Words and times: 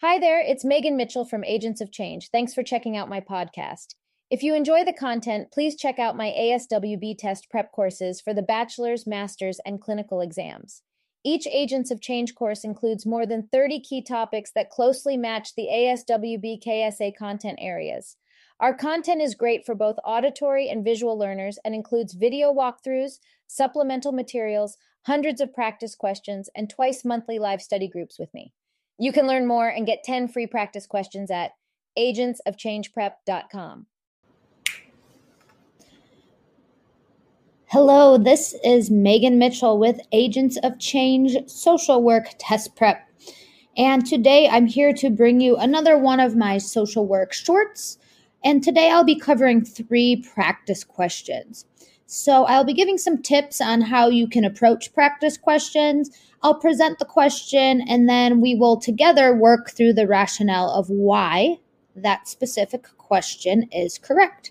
Hi 0.00 0.18
there, 0.18 0.40
it's 0.40 0.64
Meagan 0.64 0.96
Mitchell 0.96 1.24
from 1.24 1.44
Agents 1.44 1.80
of 1.80 1.92
Change. 1.92 2.28
Thanks 2.30 2.52
for 2.52 2.64
checking 2.64 2.96
out 2.96 3.08
my 3.08 3.20
podcast. 3.20 3.94
If 4.28 4.42
you 4.42 4.52
enjoy 4.52 4.84
the 4.84 4.92
content, 4.92 5.52
please 5.52 5.76
check 5.76 6.00
out 6.00 6.16
my 6.16 6.34
ASWB 6.36 7.16
test 7.16 7.48
prep 7.48 7.70
courses 7.70 8.20
for 8.20 8.34
the 8.34 8.42
bachelor's, 8.42 9.06
master's, 9.06 9.60
and 9.64 9.80
clinical 9.80 10.20
exams. 10.20 10.82
Each 11.24 11.46
Agents 11.46 11.92
of 11.92 12.00
Change 12.02 12.34
course 12.34 12.64
includes 12.64 13.06
more 13.06 13.24
than 13.24 13.48
30 13.50 13.80
key 13.80 14.02
topics 14.02 14.50
that 14.56 14.68
closely 14.68 15.16
match 15.16 15.54
the 15.54 15.68
ASWB 15.72 16.60
KSA 16.62 17.16
content 17.16 17.60
areas. 17.62 18.16
Our 18.58 18.74
content 18.74 19.22
is 19.22 19.36
great 19.36 19.64
for 19.64 19.76
both 19.76 19.96
auditory 20.04 20.68
and 20.68 20.84
visual 20.84 21.16
learners 21.16 21.58
and 21.64 21.72
includes 21.72 22.14
video 22.14 22.52
walkthroughs, 22.52 23.20
supplemental 23.46 24.10
materials, 24.10 24.76
hundreds 25.02 25.40
of 25.40 25.54
practice 25.54 25.94
questions, 25.94 26.50
and 26.54 26.68
twice 26.68 27.04
monthly 27.04 27.38
live 27.38 27.62
study 27.62 27.88
groups 27.88 28.18
with 28.18 28.34
me. 28.34 28.52
You 28.98 29.12
can 29.12 29.26
learn 29.26 29.46
more 29.46 29.68
and 29.68 29.86
get 29.86 30.04
10 30.04 30.28
free 30.28 30.46
practice 30.46 30.86
questions 30.86 31.30
at 31.30 31.52
agentsofchangeprep.com. 31.98 33.86
Hello, 37.66 38.16
this 38.16 38.54
is 38.62 38.92
Meagan 38.92 39.36
Mitchell 39.36 39.78
with 39.78 39.98
Agents 40.12 40.56
of 40.62 40.78
Change 40.78 41.36
Social 41.50 42.00
Work 42.04 42.26
Test 42.38 42.76
Prep. 42.76 43.08
And 43.76 44.06
today 44.06 44.48
I'm 44.48 44.66
here 44.66 44.92
to 44.92 45.10
bring 45.10 45.40
you 45.40 45.56
another 45.56 45.98
one 45.98 46.20
of 46.20 46.36
my 46.36 46.58
social 46.58 47.04
work 47.04 47.32
shorts. 47.32 47.98
And 48.44 48.62
today 48.62 48.90
I'll 48.90 49.02
be 49.02 49.18
covering 49.18 49.64
three 49.64 50.22
practice 50.34 50.84
questions. 50.84 51.64
So 52.06 52.44
I'll 52.44 52.64
be 52.64 52.74
giving 52.74 52.98
some 52.98 53.22
tips 53.22 53.60
on 53.60 53.80
how 53.80 54.08
you 54.08 54.28
can 54.28 54.44
approach 54.44 54.92
practice 54.92 55.36
questions. 55.38 56.10
I'll 56.42 56.60
present 56.60 56.98
the 56.98 57.06
question 57.06 57.82
and 57.88 58.08
then 58.08 58.40
we 58.40 58.54
will 58.54 58.78
together 58.78 59.34
work 59.34 59.70
through 59.70 59.94
the 59.94 60.06
rationale 60.06 60.70
of 60.70 60.90
why 60.90 61.56
that 61.96 62.28
specific 62.28 62.86
question 62.98 63.68
is 63.72 63.98
correct. 63.98 64.50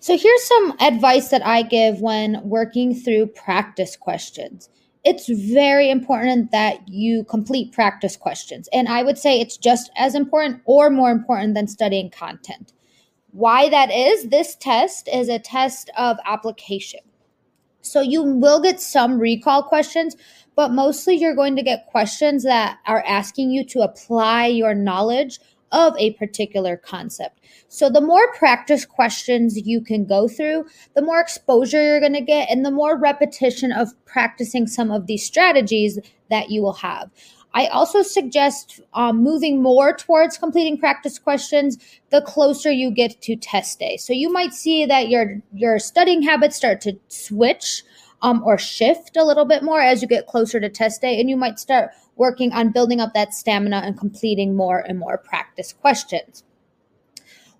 So 0.00 0.16
here's 0.16 0.44
some 0.44 0.74
advice 0.80 1.28
that 1.30 1.44
I 1.44 1.62
give 1.62 2.00
when 2.00 2.40
working 2.48 2.94
through 2.94 3.26
practice 3.26 3.96
questions. 3.96 4.70
It's 5.04 5.28
very 5.28 5.90
important 5.90 6.52
that 6.52 6.88
you 6.88 7.24
complete 7.24 7.72
practice 7.72 8.16
questions. 8.16 8.68
And 8.72 8.88
I 8.88 9.02
would 9.02 9.18
say 9.18 9.40
it's 9.40 9.56
just 9.56 9.90
as 9.96 10.14
important 10.14 10.62
or 10.64 10.88
more 10.88 11.10
important 11.10 11.54
than 11.54 11.66
studying 11.66 12.10
content. 12.10 12.72
Why 13.32 13.68
that 13.68 13.92
is, 13.92 14.28
this 14.28 14.56
test 14.56 15.08
is 15.12 15.28
a 15.28 15.38
test 15.38 15.90
of 15.96 16.16
application. 16.24 17.00
So 17.80 18.00
you 18.00 18.22
will 18.22 18.60
get 18.60 18.80
some 18.80 19.18
recall 19.18 19.62
questions, 19.62 20.16
but 20.56 20.72
mostly 20.72 21.16
you're 21.16 21.34
going 21.34 21.56
to 21.56 21.62
get 21.62 21.86
questions 21.86 22.42
that 22.44 22.78
are 22.86 23.04
asking 23.06 23.50
you 23.50 23.64
to 23.66 23.80
apply 23.80 24.46
your 24.46 24.74
knowledge 24.74 25.38
of 25.70 25.94
a 25.98 26.14
particular 26.14 26.76
concept. 26.76 27.40
So 27.68 27.90
the 27.90 28.00
more 28.00 28.32
practice 28.34 28.86
questions 28.86 29.56
you 29.56 29.80
can 29.80 30.06
go 30.06 30.26
through, 30.26 30.64
the 30.94 31.02
more 31.02 31.20
exposure 31.20 31.82
you're 31.82 32.00
going 32.00 32.14
to 32.14 32.20
get 32.20 32.50
and 32.50 32.64
the 32.64 32.70
more 32.70 32.98
repetition 32.98 33.72
of 33.72 33.92
practicing 34.06 34.66
some 34.66 34.90
of 34.90 35.06
these 35.06 35.24
strategies 35.24 35.98
that 36.30 36.50
you 36.50 36.62
will 36.62 36.74
have. 36.74 37.10
I 37.58 37.66
also 37.66 38.02
suggest 38.02 38.80
um, 38.94 39.20
moving 39.24 39.60
more 39.60 39.92
towards 39.92 40.38
completing 40.38 40.78
practice 40.78 41.18
questions 41.18 41.76
the 42.10 42.22
closer 42.22 42.70
you 42.70 42.92
get 42.92 43.20
to 43.22 43.34
test 43.34 43.80
day. 43.80 43.96
So 43.96 44.12
you 44.12 44.32
might 44.32 44.54
see 44.54 44.86
that 44.86 45.08
your 45.08 45.42
your 45.52 45.80
studying 45.80 46.22
habits 46.22 46.54
start 46.54 46.80
to 46.82 46.96
switch 47.08 47.82
um, 48.22 48.44
or 48.44 48.58
shift 48.58 49.16
a 49.16 49.24
little 49.24 49.44
bit 49.44 49.64
more 49.64 49.80
as 49.80 50.00
you 50.00 50.06
get 50.06 50.28
closer 50.28 50.60
to 50.60 50.68
test 50.68 51.00
day, 51.00 51.18
and 51.18 51.28
you 51.28 51.36
might 51.36 51.58
start 51.58 51.90
working 52.14 52.52
on 52.52 52.70
building 52.70 53.00
up 53.00 53.12
that 53.14 53.34
stamina 53.34 53.82
and 53.84 53.98
completing 53.98 54.54
more 54.54 54.78
and 54.78 54.96
more 54.96 55.18
practice 55.18 55.72
questions. 55.72 56.44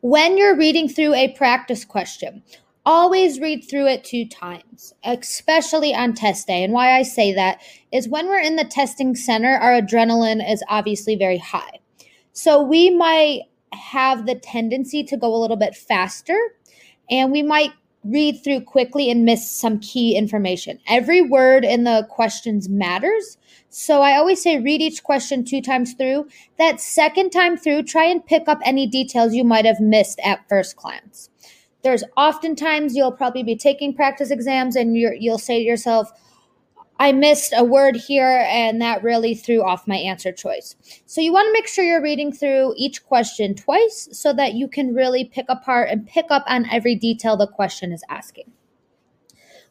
When 0.01 0.39
you're 0.39 0.57
reading 0.57 0.89
through 0.89 1.15
a 1.15 1.33
practice 1.33 1.85
question, 1.85 2.45
always 2.89 3.39
read 3.39 3.63
through 3.69 3.87
it 3.87 4.03
two 4.03 4.25
times, 4.27 4.95
especially 5.05 5.95
on 5.95 6.15
test 6.15 6.47
day. 6.47 6.65
And 6.65 6.73
why 6.73 6.97
I 6.97 7.03
say 7.03 7.35
that 7.35 7.61
is 7.93 8.09
when 8.09 8.29
we're 8.29 8.41
in 8.41 8.57
the 8.57 8.65
testing 8.65 9.15
center, 9.15 9.59
our 9.59 9.73
adrenaline 9.73 10.41
is 10.51 10.65
obviously 10.71 11.15
very 11.15 11.37
high. 11.37 11.81
So 12.33 12.63
we 12.63 12.89
might 12.89 13.43
have 13.75 14.25
the 14.25 14.37
tendency 14.37 15.05
to 15.05 15.19
go 15.19 15.35
a 15.35 15.37
little 15.37 15.59
bit 15.59 15.77
faster 15.77 16.39
and 17.11 17.31
we 17.31 17.43
might 17.43 17.73
read 18.05 18.43
through 18.43 18.63
quickly 18.63 19.11
and 19.11 19.27
miss 19.27 19.51
some 19.51 19.81
key 19.81 20.17
information. 20.17 20.79
Every 20.89 21.21
word 21.21 21.67
in 21.67 21.85
the 21.85 22.07
questions 22.09 22.71
matters. 22.71 23.37
So 23.69 24.01
I 24.01 24.17
always 24.17 24.43
say 24.43 24.61
read 24.61 24.81
each 24.81 25.03
question 25.03 25.45
two 25.45 25.61
times 25.61 25.93
through. 25.93 26.27
That 26.57 26.81
second 26.81 27.33
time 27.33 27.59
through, 27.59 27.83
try 27.83 28.05
and 28.05 28.25
pick 28.25 28.49
up 28.49 28.61
any 28.65 28.87
details 28.87 29.35
you 29.35 29.45
might 29.45 29.67
have 29.67 29.79
missed 29.79 30.21
at 30.25 30.49
first 30.49 30.77
glance. 30.77 31.28
There's 31.83 32.05
oftentimes 32.17 32.97
you'll 32.97 33.13
probably 33.13 33.43
be 33.43 33.57
taking 33.57 33.95
practice 33.95 34.31
exams 34.31 34.77
and 34.77 34.97
you 34.97 35.17
you'll 35.19 35.39
say 35.39 35.61
to 35.61 35.65
yourself, 35.65 36.11
I 37.01 37.13
missed 37.13 37.55
a 37.57 37.63
word 37.63 37.97
here 37.97 38.45
and 38.49 38.83
that 38.83 39.05
really 39.05 39.35
threw 39.35 39.63
off 39.63 39.87
my 39.87 39.97
answer 39.97 40.33
choice. 40.33 40.75
So 41.07 41.21
you 41.21 41.33
want 41.33 41.47
to 41.47 41.53
make 41.53 41.69
sure 41.69 41.85
you're 41.85 42.03
reading 42.03 42.33
through 42.33 42.75
each 42.77 43.05
question 43.05 43.55
twice 43.55 44.09
so 44.11 44.33
that 44.33 44.55
you 44.55 44.67
can 44.67 44.95
really 44.95 45.25
pick 45.25 45.47
apart 45.49 45.91
and 45.91 46.07
pick 46.07 46.27
up 46.31 46.45
on 46.49 46.69
every 46.71 46.97
detail 46.97 47.37
the 47.37 47.47
question 47.47 47.93
is 47.93 48.03
asking. 48.09 48.51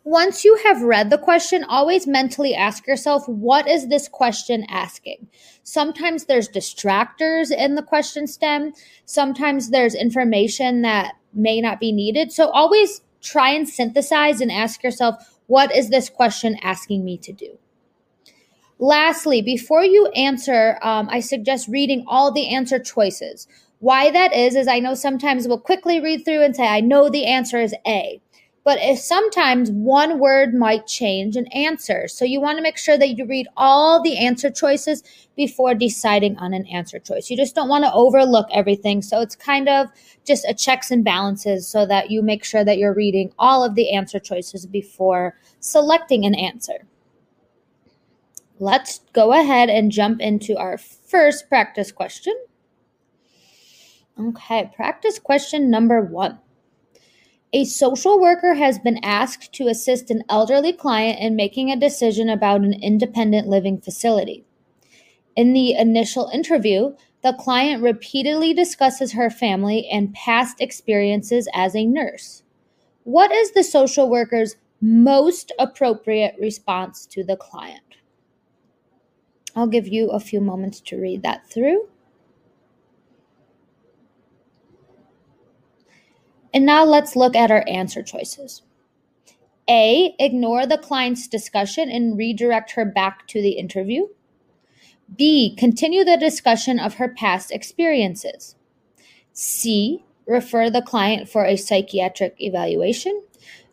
Once 0.06 0.46
you 0.46 0.58
have 0.64 0.84
read 0.84 1.10
the 1.10 1.18
question, 1.18 1.66
always 1.66 2.08
mentally 2.08 2.56
ask 2.56 2.88
yourself, 2.88 3.28
what 3.28 3.68
is 3.68 3.90
this 3.90 4.08
question 4.08 4.66
asking? 4.70 5.28
Sometimes 5.64 6.24
there's 6.26 6.48
distractors 6.48 7.52
in 7.52 7.76
the 7.76 7.84
question 7.84 8.26
stem. 8.26 8.72
Sometimes 9.04 9.70
there's 9.70 9.94
information 9.94 10.82
that 10.84 11.16
may 11.34 11.62
not 11.62 11.80
be 11.80 11.92
needed. 11.92 12.32
So 12.32 12.50
always 12.50 13.02
try 13.22 13.50
and 13.52 13.68
synthesize 13.68 14.42
and 14.42 14.52
ask 14.52 14.84
yourself, 14.84 15.40
what 15.48 15.76
is 15.76 15.90
this 15.90 16.10
question 16.10 16.58
asking 16.62 17.04
me 17.04 17.18
to 17.20 17.34
do? 17.34 17.58
Lastly, 18.80 19.42
before 19.42 19.84
you 19.84 20.08
answer, 20.08 20.78
um, 20.82 21.10
I 21.10 21.20
suggest 21.20 21.68
reading 21.68 22.06
all 22.08 22.32
the 22.32 22.54
answer 22.54 22.80
choices. 22.80 23.48
Why 23.80 24.12
that 24.12 24.34
is, 24.34 24.56
is 24.56 24.68
I 24.68 24.80
know 24.80 24.94
sometimes 24.94 25.48
we'll 25.48 25.60
quickly 25.60 26.00
read 26.00 26.26
through 26.26 26.44
and 26.44 26.56
say, 26.56 26.68
I 26.68 26.82
know 26.82 27.10
the 27.10 27.26
answer 27.26 27.60
is 27.60 27.74
A. 27.88 28.22
But 28.68 28.80
if 28.82 29.00
sometimes 29.00 29.72
one 29.72 30.20
word 30.20 30.54
might 30.54 30.88
change 30.88 31.38
an 31.38 31.48
answer. 31.54 32.10
So 32.10 32.26
you 32.26 32.42
want 32.42 32.58
to 32.58 32.62
make 32.62 32.78
sure 32.78 32.98
that 32.98 33.18
you 33.18 33.26
read 33.26 33.48
all 33.56 34.04
the 34.04 34.18
answer 34.18 34.52
choices 34.52 35.04
before 35.38 35.74
deciding 35.74 36.38
on 36.38 36.54
an 36.54 36.66
answer 36.66 37.00
choice. 37.00 37.30
You 37.30 37.38
just 37.38 37.56
don't 37.56 37.70
want 37.70 37.86
to 37.86 37.94
overlook 37.94 38.46
everything. 38.52 39.02
So 39.02 39.22
it's 39.22 39.38
kind 39.38 39.70
of 39.70 39.88
just 40.26 40.44
a 40.50 40.54
checks 40.54 40.92
and 40.92 41.02
balances 41.02 41.66
so 41.66 41.86
that 41.86 42.12
you 42.12 42.22
make 42.22 42.44
sure 42.44 42.66
that 42.66 42.78
you're 42.78 42.94
reading 42.94 43.32
all 43.40 43.64
of 43.64 43.76
the 43.76 43.94
answer 43.94 44.20
choices 44.20 44.66
before 44.66 45.38
selecting 45.62 46.26
an 46.26 46.36
answer. 46.36 46.86
Let's 48.60 49.00
go 49.14 49.32
ahead 49.32 49.70
and 49.70 49.94
jump 49.94 50.20
into 50.20 50.58
our 50.58 50.78
first 50.78 51.48
practice 51.48 51.94
question. 51.94 52.36
Okay, 54.20 54.70
practice 54.76 55.20
question 55.20 55.72
number 55.72 56.02
one. 56.02 56.40
A 57.54 57.64
social 57.64 58.20
worker 58.20 58.56
has 58.56 58.78
been 58.78 59.00
asked 59.04 59.54
to 59.54 59.68
assist 59.68 60.12
an 60.12 60.24
elderly 60.28 60.74
client 60.74 61.20
in 61.20 61.38
making 61.38 61.72
a 61.72 61.80
decision 61.80 62.30
about 62.30 62.62
an 62.62 62.74
independent 62.74 63.48
living 63.48 63.80
facility. 63.80 64.44
In 65.38 65.54
the 65.54 65.74
initial 65.74 66.30
interview, 66.34 66.96
the 67.24 67.34
client 67.34 67.82
repeatedly 67.82 68.54
discusses 68.54 69.14
her 69.14 69.30
family 69.30 69.88
and 69.88 70.14
past 70.14 70.60
experiences 70.60 71.48
as 71.54 71.74
a 71.74 71.86
nurse. 71.86 72.44
What 73.04 73.32
is 73.32 73.52
the 73.52 73.64
social 73.64 74.10
worker's 74.10 74.58
most 74.82 75.54
appropriate 75.58 76.36
response 76.40 77.06
to 77.08 77.24
the 77.24 77.38
client? 77.38 77.96
I'll 79.56 79.68
give 79.68 79.88
you 79.88 80.10
a 80.10 80.20
few 80.20 80.42
moments 80.42 80.82
to 80.82 80.98
read 80.98 81.24
that 81.24 81.50
through. 81.50 81.88
And 86.54 86.66
now 86.66 86.84
let's 86.84 87.16
look 87.16 87.36
at 87.36 87.52
our 87.52 87.64
answer 87.68 88.02
choices. 88.02 88.62
A, 89.70 90.16
ignore 90.18 90.66
the 90.66 90.78
client's 90.78 91.28
discussion 91.28 91.90
and 91.90 92.18
redirect 92.18 92.72
her 92.72 92.86
back 92.86 93.28
to 93.28 93.42
the 93.42 93.52
interview. 93.52 94.08
B. 95.16 95.56
Continue 95.58 96.04
the 96.04 96.18
discussion 96.18 96.80
of 96.80 96.96
her 96.96 97.10
past 97.10 97.52
experiences. 97.52 98.56
C. 99.34 100.04
Refer 100.26 100.70
the 100.70 100.82
client 100.82 101.30
for 101.30 101.46
a 101.46 101.56
psychiatric 101.56 102.36
evaluation. 102.40 103.24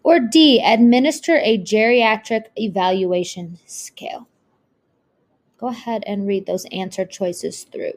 Or 0.02 0.20
D. 0.20 0.60
Administer 0.62 1.38
a 1.38 1.58
geriatric 1.58 2.46
evaluation 2.56 3.58
scale. 3.66 4.28
Go 5.58 5.68
ahead 5.68 6.04
and 6.06 6.26
read 6.26 6.46
those 6.46 6.66
answer 6.66 7.06
choices 7.06 7.64
through. 7.64 7.94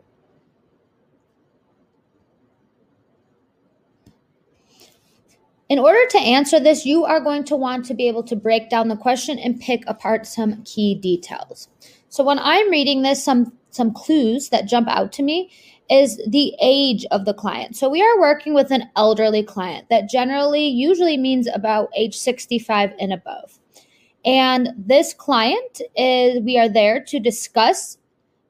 In 5.70 5.80
order 5.80 6.06
to 6.12 6.18
answer 6.18 6.60
this, 6.60 6.86
you 6.86 7.04
are 7.04 7.20
going 7.20 7.44
to 7.46 7.56
want 7.56 7.86
to 7.86 7.94
be 7.94 8.08
able 8.08 8.24
to 8.24 8.36
break 8.36 8.70
down 8.70 8.88
the 8.88 8.96
question 8.96 9.38
and 9.38 9.60
pick 9.60 9.84
apart 9.86 10.26
some 10.26 10.64
key 10.64 10.96
details. 10.96 11.68
So 12.10 12.24
when 12.24 12.40
I'm 12.40 12.70
reading 12.70 13.02
this, 13.02 13.24
some 13.24 13.54
some 13.70 13.94
clues 13.94 14.50
that 14.50 14.68
jump 14.68 14.88
out 14.88 15.12
to 15.14 15.24
me 15.24 15.52
is 15.90 16.20
the 16.28 16.56
age 16.62 17.06
of 17.12 17.26
the 17.26 17.34
client. 17.34 17.76
So 17.76 17.90
we 17.90 18.02
are 18.02 18.20
working 18.20 18.54
with 18.54 18.72
an 18.72 18.90
elderly 18.96 19.44
client 19.44 19.88
that 19.90 20.10
generally 20.10 20.68
usually 20.68 21.18
means 21.18 21.48
about 21.54 21.90
age 21.96 22.18
65 22.18 22.94
and 23.00 23.14
above. 23.14 23.60
And 24.26 24.70
this 24.78 25.14
client 25.14 25.82
is 25.96 26.42
we 26.42 26.58
are 26.58 26.70
there 26.70 27.04
to 27.06 27.20
discuss 27.20 27.98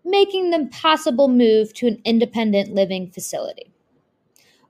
making 0.06 0.52
the 0.52 0.68
possible 0.72 1.28
move 1.28 1.74
to 1.76 1.88
an 1.88 2.02
independent 2.06 2.74
living 2.74 3.12
facility. 3.12 3.72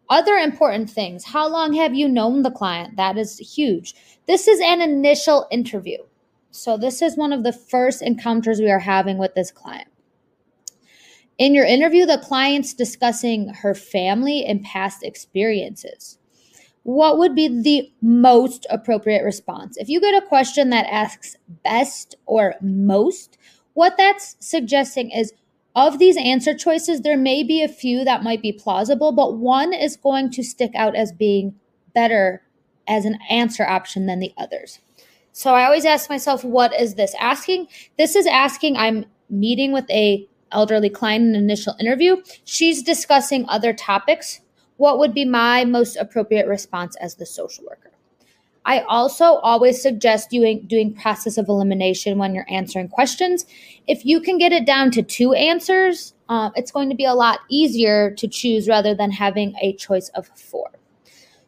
Other 0.10 0.36
important 0.36 0.90
things 0.90 1.26
how 1.26 1.48
long 1.48 1.74
have 1.74 1.94
you 1.94 2.08
known 2.08 2.44
the 2.44 2.52
client? 2.52 2.96
That 2.96 3.18
is 3.18 3.38
huge. 3.38 3.94
This 4.28 4.48
is 4.48 4.60
an 4.62 4.82
initial 4.82 5.48
interview. 5.52 5.98
So, 6.52 6.78
this 6.78 7.02
is 7.02 7.18
one 7.18 7.34
of 7.34 7.44
the 7.44 7.54
first 7.54 8.02
encounters 8.02 8.60
we 8.60 8.72
are 8.72 8.80
having 8.80 9.18
with 9.18 9.36
this 9.36 9.52
client. 9.52 9.90
In 11.38 11.54
your 11.54 11.66
interview, 11.66 12.06
the 12.06 12.18
client's 12.18 12.74
discussing 12.74 13.50
her 13.50 13.76
family 13.76 14.44
and 14.46 14.64
past 14.64 15.04
experiences. 15.04 16.18
What 16.84 17.18
would 17.18 17.36
be 17.36 17.48
the 17.48 17.92
most 18.02 18.66
appropriate 18.70 19.24
response? 19.24 19.78
If 19.78 19.90
you 19.90 20.00
get 20.00 20.24
a 20.24 20.26
question 20.26 20.70
that 20.70 20.88
asks 20.88 21.36
best 21.64 22.16
or 22.26 22.56
most, 22.62 23.38
what 23.74 23.98
that's 23.98 24.36
suggesting 24.40 25.12
is 25.12 25.34
of 25.78 26.00
these 26.00 26.18
answer 26.18 26.56
choices, 26.56 27.02
there 27.02 27.18
may 27.18 27.44
be 27.44 27.62
a 27.62 27.68
few 27.68 28.04
that 28.04 28.24
might 28.24 28.42
be 28.42 28.52
plausible, 28.52 29.12
but 29.12 29.38
one 29.38 29.74
is 29.74 29.96
going 29.96 30.32
to 30.32 30.44
stick 30.44 30.72
out 30.74 30.96
as 30.96 31.12
being 31.12 31.54
better 31.94 32.42
as 32.88 33.06
an 33.06 33.20
answer 33.30 33.64
option 33.64 34.08
than 34.08 34.20
the 34.20 34.34
others. 34.38 34.80
So 35.34 35.54
I 35.54 35.66
always 35.66 35.86
ask 35.86 36.10
myself, 36.10 36.44
what 36.44 36.74
is 36.74 36.96
this 36.96 37.14
asking? 37.20 37.68
This 37.96 38.16
is 38.16 38.26
asking, 38.26 38.76
I'm 38.76 39.06
meeting 39.30 39.72
with 39.72 39.88
a 39.92 40.28
elderly 40.52 40.90
client 40.90 41.26
in 41.26 41.36
an 41.36 41.44
initial 41.44 41.76
interview. 41.80 42.24
She's 42.44 42.82
discussing 42.82 43.46
other 43.48 43.72
topics. 43.72 44.42
What 44.78 44.98
would 44.98 45.14
be 45.14 45.26
my 45.26 45.64
most 45.64 45.96
appropriate 45.96 46.48
response 46.48 46.96
as 46.96 47.16
the 47.16 47.26
social 47.28 47.66
worker? 47.66 47.92
I 48.68 48.82
also 48.82 49.24
always 49.24 49.82
suggest 49.82 50.30
doing 50.30 50.68
doing 50.68 50.94
process 50.94 51.38
of 51.38 51.48
elimination 51.48 52.18
when 52.18 52.36
you're 52.36 52.46
answering 52.50 52.90
questions. 52.90 53.46
If 53.88 54.06
you 54.06 54.20
can 54.20 54.38
get 54.38 54.52
it 54.52 54.66
down 54.66 54.92
to 54.92 55.02
two 55.02 55.32
answers, 55.32 56.14
um, 56.28 56.52
it's 56.58 56.70
going 56.70 56.90
to 56.90 56.96
be 56.96 57.06
a 57.06 57.14
lot 57.14 57.40
easier 57.50 58.12
to 58.12 58.28
choose 58.28 58.68
rather 58.68 58.94
than 58.94 59.10
having 59.10 59.56
a 59.62 59.74
choice 59.78 60.10
of 60.10 60.28
four. 60.28 60.70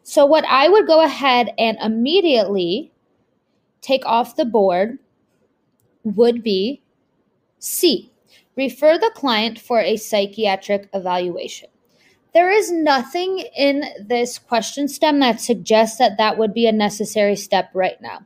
So, 0.03 0.25
what 0.25 0.45
I 0.45 0.69
would 0.69 0.87
go 0.87 1.01
ahead 1.01 1.53
and 1.57 1.77
immediately 1.81 2.93
take 3.81 4.05
off 4.05 4.37
the 4.37 4.45
board 4.45 4.97
would 6.05 6.41
be 6.41 6.81
C. 7.59 8.13
Refer 8.55 8.97
the 8.97 9.11
client 9.13 9.59
for 9.59 9.81
a 9.81 9.97
psychiatric 9.97 10.87
evaluation 10.93 11.69
there 12.33 12.51
is 12.51 12.71
nothing 12.71 13.39
in 13.57 13.83
this 13.99 14.37
question 14.37 14.87
stem 14.87 15.19
that 15.19 15.41
suggests 15.41 15.97
that 15.97 16.17
that 16.17 16.37
would 16.37 16.53
be 16.53 16.67
a 16.67 16.71
necessary 16.71 17.35
step 17.35 17.69
right 17.73 17.99
now. 18.01 18.19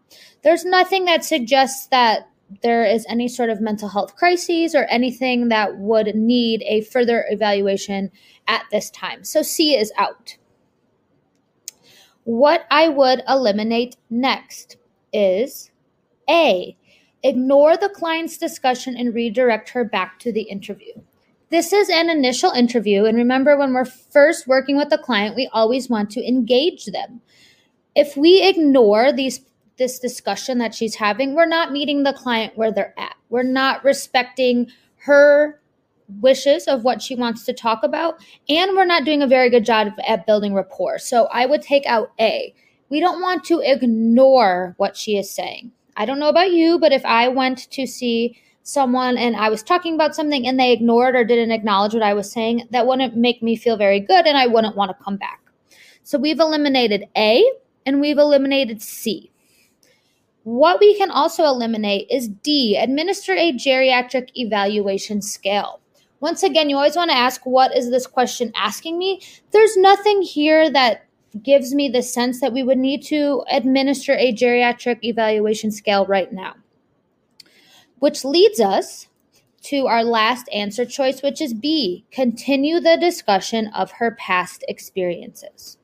There's 0.43 0.65
nothing 0.65 1.05
that 1.05 1.23
suggests 1.23 1.87
that 1.87 2.27
there 2.61 2.85
is 2.85 3.05
any 3.09 3.27
sort 3.27 3.49
of 3.49 3.61
mental 3.61 3.89
health 3.89 4.15
crises 4.15 4.75
or 4.75 4.83
anything 4.85 5.49
that 5.49 5.77
would 5.77 6.15
need 6.15 6.63
a 6.67 6.81
further 6.81 7.25
evaluation 7.29 8.11
at 8.47 8.63
this 8.71 8.89
time. 8.91 9.23
So 9.23 9.41
C 9.41 9.75
is 9.75 9.91
out. 9.97 10.37
What 12.25 12.65
I 12.69 12.89
would 12.89 13.23
eliminate 13.27 13.97
next 14.09 14.77
is 15.11 15.71
A. 16.29 16.77
Ignore 17.23 17.77
the 17.77 17.89
client's 17.89 18.37
discussion 18.37 18.95
and 18.97 19.13
redirect 19.13 19.69
her 19.69 19.85
back 19.85 20.19
to 20.19 20.31
the 20.31 20.43
interview. 20.43 20.93
This 21.53 21.71
is 21.71 21.87
an 21.87 22.09
initial 22.09 22.49
interview. 22.49 23.05
And 23.05 23.15
remember, 23.15 23.55
when 23.55 23.75
we're 23.75 23.85
first 23.85 24.47
working 24.47 24.75
with 24.75 24.91
a 24.91 24.97
client, 24.97 25.35
we 25.35 25.47
always 25.53 25.87
want 25.87 26.09
to 26.09 26.27
engage 26.27 26.85
them. 26.85 27.21
If 27.95 28.17
we 28.17 28.41
ignore 28.41 29.13
these 29.13 29.41
this 29.77 29.99
discussion 29.99 30.57
that 30.57 30.73
she's 30.73 30.95
having, 30.95 31.35
we're 31.35 31.45
not 31.45 31.71
meeting 31.71 32.01
the 32.01 32.13
client 32.13 32.57
where 32.57 32.71
they're 32.71 32.95
at. 32.97 33.13
We're 33.29 33.43
not 33.43 33.83
respecting 33.83 34.71
her 35.05 35.61
wishes 36.21 36.65
of 36.65 36.83
what 36.83 37.03
she 37.03 37.13
wants 37.13 37.45
to 37.45 37.53
talk 37.53 37.83
about, 37.83 38.19
and 38.49 38.75
we're 38.75 38.85
not 38.85 39.05
doing 39.05 39.21
a 39.21 39.27
very 39.27 39.51
good 39.51 39.63
job 39.63 39.89
at 40.07 40.25
building 40.25 40.55
rapport. 40.55 40.97
So 40.97 41.25
I 41.25 41.45
would 41.45 41.61
take 41.61 41.85
out 41.85 42.13
A. 42.19 42.51
We 42.89 42.99
don't 42.99 43.21
want 43.21 43.43
to 43.43 43.61
ignore 43.63 44.73
what 44.77 44.97
she 44.97 45.17
is 45.17 45.29
saying. 45.29 45.71
I 45.95 46.05
don't 46.05 46.17
know 46.17 46.29
about 46.29 46.51
you, 46.51 46.79
but 46.79 46.91
if 46.91 47.05
I 47.05 47.27
went 47.27 47.69
to 47.69 47.85
see 47.85 48.39
someone 48.63 49.17
and 49.17 49.35
I 49.35 49.49
was 49.49 49.61
talking 49.61 49.93
about 49.93 50.15
something 50.15 50.47
and 50.47 50.59
they 50.59 50.71
ignored 50.71 51.15
or 51.15 51.23
didn't 51.23 51.51
acknowledge 51.51 51.93
what 51.93 52.01
I 52.01 52.13
was 52.13 52.31
saying, 52.31 52.67
that 52.71 52.87
wouldn't 52.87 53.15
make 53.15 53.43
me 53.43 53.55
feel 53.55 53.77
very 53.77 53.99
good 53.99 54.25
and 54.25 54.37
I 54.37 54.47
wouldn't 54.47 54.75
want 54.75 54.89
to 54.89 55.03
come 55.03 55.17
back. 55.17 55.41
So 56.03 56.17
we've 56.17 56.39
eliminated 56.39 57.05
A 57.15 57.43
and 57.85 58.01
we've 58.01 58.17
eliminated 58.17 58.81
C. 58.81 59.31
What 60.43 60.79
we 60.79 60.97
can 60.97 61.11
also 61.11 61.45
eliminate 61.45 62.07
is 62.09 62.27
D, 62.27 62.77
administer 62.77 63.33
a 63.33 63.53
geriatric 63.53 64.29
evaluation 64.35 65.21
scale. 65.21 65.79
Once 66.19 66.43
again, 66.43 66.69
you 66.69 66.77
always 66.77 66.95
want 66.95 67.11
to 67.11 67.17
ask, 67.17 67.45
what 67.45 67.75
is 67.75 67.91
this 67.91 68.07
question 68.07 68.51
asking 68.55 68.97
me? 68.97 69.21
There's 69.51 69.75
nothing 69.75 70.21
here 70.21 70.69
that 70.69 71.05
gives 71.41 71.73
me 71.73 71.89
the 71.89 72.01
sense 72.01 72.39
that 72.41 72.53
we 72.53 72.63
would 72.63 72.77
need 72.77 73.03
to 73.03 73.43
administer 73.51 74.13
a 74.13 74.33
geriatric 74.33 74.99
evaluation 75.01 75.71
scale 75.71 76.05
right 76.05 76.31
now 76.31 76.55
which 78.03 78.25
leads 78.25 78.59
us 78.59 79.07
to 79.61 79.87
our 79.87 80.03
last 80.03 80.49
answer 80.53 80.83
choice, 80.83 81.21
which 81.21 81.39
is 81.39 81.53
B 81.53 82.03
continue 82.11 82.81
the 82.81 82.97
discussion 82.97 83.67
of 83.67 83.91
her 83.91 84.11
past 84.15 84.65
experiences. 84.67 85.77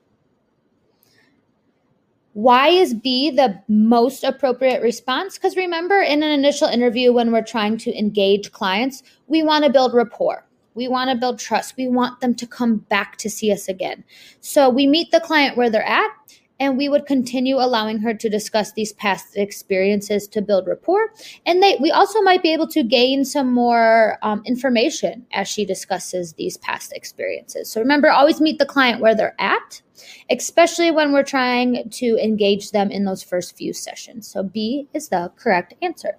Why 2.34 2.68
is 2.68 2.94
B 2.94 3.32
the 3.32 3.64
most 3.70 4.26
appropriate 4.26 4.82
response? 4.82 5.38
Because 5.38 5.56
remember, 5.56 6.02
in 6.02 6.22
an 6.22 6.32
initial 6.32 6.68
interview, 6.68 7.14
when 7.14 7.32
we're 7.32 7.42
trying 7.42 7.78
to 7.78 7.98
engage 7.98 8.52
clients, 8.52 9.02
we 9.28 9.42
want 9.42 9.64
to 9.64 9.72
build 9.72 9.94
rapport. 9.94 10.46
We 10.74 10.90
want 10.90 11.10
to 11.12 11.16
build 11.16 11.40
trust. 11.40 11.78
We 11.78 11.88
want 11.88 12.20
them 12.20 12.36
to 12.36 12.46
come 12.46 12.80
back 12.90 13.16
to 13.20 13.30
see 13.30 13.50
us 13.54 13.70
again. 13.70 14.04
So 14.42 14.70
we 14.70 14.88
meet 14.88 15.12
the 15.12 15.22
client 15.22 15.56
where 15.56 15.70
they're 15.70 15.84
at 15.84 16.39
and 16.60 16.78
we 16.78 16.90
would 16.90 17.06
continue 17.06 17.58
allowing 17.58 18.00
her 18.00 18.14
to 18.14 18.30
discuss 18.30 18.74
these 18.74 18.94
past 18.94 19.38
experiences 19.38 20.28
to 20.28 20.42
build 20.42 20.68
rapport. 20.68 21.14
And 21.46 21.62
they 21.62 21.78
we 21.82 21.92
also 21.92 22.22
might 22.22 22.44
be 22.44 22.54
able 22.54 22.68
to 22.68 22.84
gain 22.84 23.26
some 23.26 23.52
more 23.54 24.18
um, 24.22 24.42
information 24.46 25.26
as 25.34 25.48
she 25.48 25.66
discusses 25.66 26.34
these 26.34 26.58
past 26.58 26.94
experiences. 26.94 27.72
So 27.72 27.82
remember 27.82 28.10
always 28.10 28.42
meet 28.42 28.60
the 28.60 28.66
client 28.66 29.02
where 29.02 29.16
they're 29.16 29.36
at 29.40 29.82
especially 30.30 30.92
when 30.92 31.12
we're 31.12 31.24
trying 31.24 31.90
to 31.90 32.18
engage 32.24 32.72
them 32.72 32.90
in 32.90 33.04
those 33.04 33.22
first 33.22 33.58
few 33.58 33.74
sessions. 33.74 34.30
So 34.30 34.44
b 34.44 34.88
is 34.94 35.10
the 35.10 35.32
correct 35.36 35.74
answer. 35.82 36.18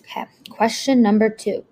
Okay 0.00 0.24
question 0.50 1.00
number 1.00 1.30
two 1.30 1.64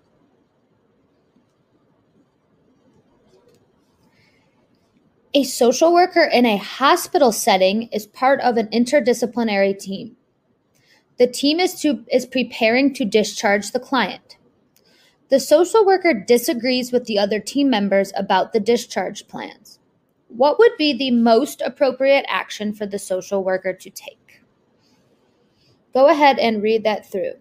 A 5.38 5.44
social 5.44 5.92
worker 5.92 6.24
in 6.24 6.44
a 6.46 6.56
hospital 6.56 7.30
setting 7.30 7.84
is 7.92 8.08
part 8.08 8.40
of 8.40 8.56
an 8.56 8.66
interdisciplinary 8.72 9.78
team. 9.78 10.16
The 11.16 11.28
team 11.28 11.60
is, 11.60 11.80
to, 11.82 12.04
is 12.10 12.26
preparing 12.26 12.92
to 12.94 13.04
discharge 13.04 13.70
the 13.70 13.78
client. 13.78 14.36
The 15.28 15.38
social 15.38 15.86
worker 15.86 16.12
disagrees 16.12 16.90
with 16.90 17.04
the 17.04 17.20
other 17.20 17.38
team 17.38 17.70
members 17.70 18.12
about 18.16 18.52
the 18.52 18.58
discharge 18.58 19.28
plans. 19.28 19.78
What 20.26 20.58
would 20.58 20.72
be 20.76 20.92
the 20.92 21.12
most 21.12 21.62
appropriate 21.64 22.24
action 22.26 22.72
for 22.72 22.86
the 22.86 22.98
social 22.98 23.44
worker 23.44 23.72
to 23.72 23.90
take? 23.90 24.42
Go 25.94 26.08
ahead 26.08 26.40
and 26.40 26.64
read 26.64 26.82
that 26.82 27.08
through. 27.08 27.34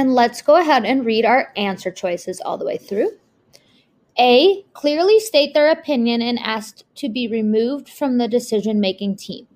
And 0.00 0.14
let's 0.14 0.40
go 0.40 0.56
ahead 0.56 0.86
and 0.86 1.04
read 1.04 1.26
our 1.26 1.52
answer 1.58 1.90
choices 1.90 2.40
all 2.40 2.56
the 2.56 2.64
way 2.64 2.78
through. 2.78 3.10
A. 4.18 4.64
Clearly 4.72 5.20
state 5.20 5.52
their 5.52 5.70
opinion 5.70 6.22
and 6.22 6.38
ask 6.38 6.78
to 6.94 7.10
be 7.10 7.28
removed 7.28 7.86
from 7.86 8.16
the 8.16 8.26
decision 8.26 8.80
making 8.80 9.16
team. 9.16 9.46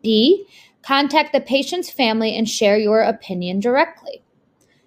B. 0.00 0.46
Contact 0.82 1.32
the 1.32 1.40
patient's 1.40 1.90
family 1.90 2.36
and 2.38 2.48
share 2.48 2.78
your 2.78 3.00
opinion 3.00 3.58
directly. 3.58 4.22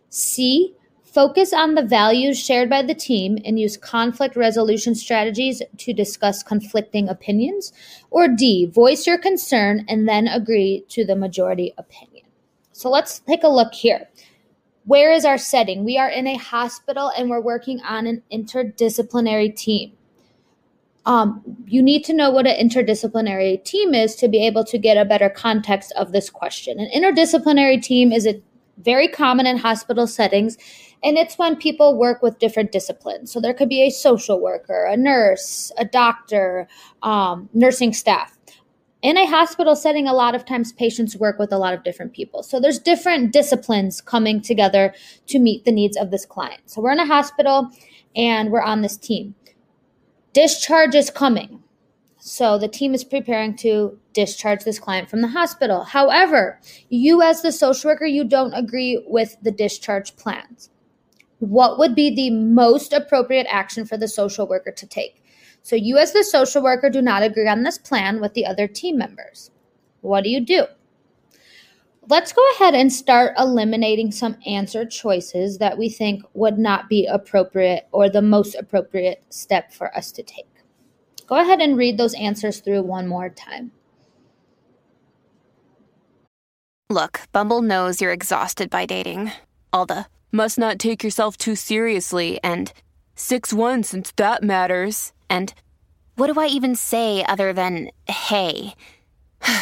C. 0.07 0.73
Focus 1.03 1.51
on 1.51 1.75
the 1.75 1.83
values 1.83 2.39
shared 2.39 2.69
by 2.69 2.81
the 2.81 2.95
team 2.95 3.37
and 3.43 3.59
use 3.59 3.75
conflict 3.75 4.37
resolution 4.37 4.95
strategies 4.95 5.61
to 5.79 5.91
discuss 5.91 6.43
conflicting 6.43 7.09
opinions. 7.09 7.73
Or 8.09 8.29
D. 8.29 8.67
Voice 8.67 9.05
your 9.05 9.17
concern 9.17 9.83
and 9.89 10.07
then 10.07 10.29
agree 10.29 10.85
to 10.87 11.03
the 11.03 11.17
majority 11.17 11.73
opinion. 11.77 12.25
So 12.71 12.89
let's 12.89 13.19
take 13.19 13.43
a 13.43 13.49
look 13.49 13.73
here. 13.73 14.07
Where 14.87 15.11
is 15.11 15.25
our 15.25 15.37
setting? 15.37 15.83
We 15.85 15.99
are 15.99 16.09
in 16.09 16.27
a 16.27 16.37
hospital 16.37 17.11
and 17.15 17.29
we're 17.29 17.41
working 17.41 17.79
on 17.81 18.07
an 18.07 18.23
interdisciplinary 18.31 19.55
team 19.55 19.93
um, 21.07 21.41
you 21.65 21.81
need 21.81 22.03
to 22.03 22.13
know 22.13 22.29
what 22.29 22.45
an 22.45 22.69
interdisciplinary 22.69 23.63
team 23.63 23.93
is 23.93 24.13
to 24.15 24.27
be 24.27 24.45
able 24.45 24.65
to 24.65 24.77
get 24.77 24.97
a 24.97 25.05
better 25.05 25.29
context 25.29 25.93
of 25.93 26.11
this 26.11 26.29
question. 26.29 26.79
An 26.79 26.89
interdisciplinary 26.93 27.81
team 27.81 28.11
is 28.11 28.27
a 28.27 28.41
very 28.79 29.07
common 29.07 29.47
in 29.47 29.57
hospital 29.57 30.05
settings, 30.05 30.57
and 31.01 31.17
it's 31.17 31.37
when 31.37 31.55
people 31.55 31.97
work 31.97 32.21
with 32.21 32.39
different 32.39 32.73
disciplines. 32.73 33.31
So 33.31 33.39
there 33.39 33.53
could 33.53 33.69
be 33.69 33.83
a 33.83 33.89
social 33.89 34.41
worker, 34.41 34.85
a 34.85 34.97
nurse, 34.97 35.71
a 35.77 35.85
doctor, 35.85 36.67
um, 37.03 37.49
nursing 37.53 37.93
staff. 37.93 38.36
In 39.03 39.15
a 39.15 39.27
hospital 39.27 39.75
setting, 39.75 40.07
a 40.07 40.13
lot 40.13 40.33
of 40.33 40.43
times 40.43 40.71
patients 40.71 41.15
work 41.15 41.37
with 41.37 41.53
a 41.53 41.57
lot 41.57 41.73
of 41.75 41.83
different 41.83 42.13
people. 42.13 42.41
So 42.41 42.59
there's 42.59 42.79
different 42.79 43.31
disciplines 43.31 44.01
coming 44.01 44.41
together 44.41 44.93
to 45.27 45.39
meet 45.39 45.65
the 45.65 45.71
needs 45.71 45.95
of 45.95 46.09
this 46.09 46.25
client. 46.25 46.61
So 46.65 46.81
we're 46.81 46.93
in 46.93 46.99
a 46.99 47.05
hospital 47.05 47.69
and 48.15 48.51
we're 48.51 48.61
on 48.61 48.81
this 48.81 48.97
team. 48.97 49.35
Discharge 50.33 50.95
is 50.95 51.11
coming. 51.11 51.63
So 52.17 52.57
the 52.57 52.67
team 52.67 52.95
is 52.95 53.03
preparing 53.03 53.55
to 53.57 53.99
discharge 54.13 54.63
this 54.63 54.79
client 54.79 55.09
from 55.09 55.21
the 55.21 55.27
hospital. 55.27 55.83
However, 55.83 56.59
you 56.89 57.21
as 57.21 57.43
the 57.43 57.51
social 57.51 57.91
worker, 57.91 58.05
you 58.05 58.23
don't 58.23 58.53
agree 58.53 59.03
with 59.07 59.37
the 59.43 59.51
discharge 59.51 60.15
plans. 60.15 60.71
What 61.39 61.77
would 61.77 61.93
be 61.93 62.13
the 62.13 62.31
most 62.31 62.93
appropriate 62.93 63.45
action 63.47 63.85
for 63.85 63.95
the 63.95 64.07
social 64.07 64.47
worker 64.47 64.71
to 64.71 64.87
take? 64.87 65.21
So 65.67 65.75
you 65.75 65.97
as 65.97 66.13
the 66.13 66.23
social 66.23 66.63
worker 66.63 66.89
do 66.89 67.01
not 67.01 67.23
agree 67.23 67.45
on 67.45 67.63
this 67.63 67.77
plan 67.77 68.21
with 68.21 68.33
the 68.35 68.45
other 68.45 68.69
team 68.69 68.97
members. 68.97 69.51
What 69.99 70.23
do 70.23 70.29
you 70.29 70.39
do? 70.39 70.65
Let's 72.07 72.31
go 72.31 72.41
ahead 72.53 72.73
and 72.73 72.89
start 72.89 73.33
eliminating 73.37 74.13
some 74.13 74.37
answer 74.45 74.85
choices 74.85 75.57
that 75.57 75.77
we 75.77 75.89
think 75.89 76.23
would 76.33 76.57
not 76.57 76.87
be 76.87 77.05
appropriate 77.05 77.85
or 77.91 78.09
the 78.09 78.21
most 78.21 78.55
appropriate 78.55 79.25
step 79.29 79.73
for 79.73 79.93
us 79.93 80.13
to 80.13 80.23
take. 80.23 80.47
Go 81.27 81.35
ahead 81.35 81.59
and 81.59 81.75
read 81.75 81.97
those 81.97 82.13
answers 82.13 82.61
through 82.61 82.83
one 82.83 83.05
more 83.05 83.27
time. 83.27 83.73
Look, 86.89 87.23
Bumble 87.33 87.61
knows 87.61 87.99
you're 87.99 88.13
exhausted 88.13 88.69
by 88.69 88.85
dating. 88.85 89.33
All 89.73 89.85
the 89.85 90.05
must 90.31 90.57
not 90.57 90.79
take 90.79 91.03
yourself 91.03 91.35
too 91.35 91.55
seriously 91.57 92.39
and 92.41 92.71
6 93.15 93.51
1 93.51 93.83
since 93.83 94.13
that 94.15 94.43
matters. 94.43 95.11
And 95.29 95.53
what 96.15 96.33
do 96.33 96.39
I 96.39 96.47
even 96.47 96.75
say 96.75 97.23
other 97.23 97.53
than 97.53 97.89
hey? 98.07 98.73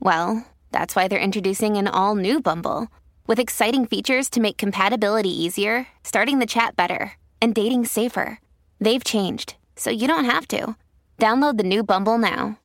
well, 0.00 0.46
that's 0.72 0.96
why 0.96 1.08
they're 1.08 1.18
introducing 1.18 1.76
an 1.76 1.86
all 1.86 2.16
new 2.16 2.40
Bumble 2.40 2.88
with 3.26 3.38
exciting 3.38 3.86
features 3.86 4.28
to 4.30 4.40
make 4.40 4.56
compatibility 4.56 5.30
easier, 5.30 5.86
starting 6.02 6.38
the 6.38 6.46
chat 6.46 6.76
better, 6.76 7.12
and 7.40 7.54
dating 7.54 7.86
safer. 7.86 8.40
They've 8.80 9.04
changed, 9.04 9.56
so 9.76 9.90
you 9.90 10.06
don't 10.06 10.24
have 10.24 10.46
to. 10.48 10.76
Download 11.18 11.56
the 11.56 11.62
new 11.62 11.82
Bumble 11.82 12.18
now. 12.18 12.58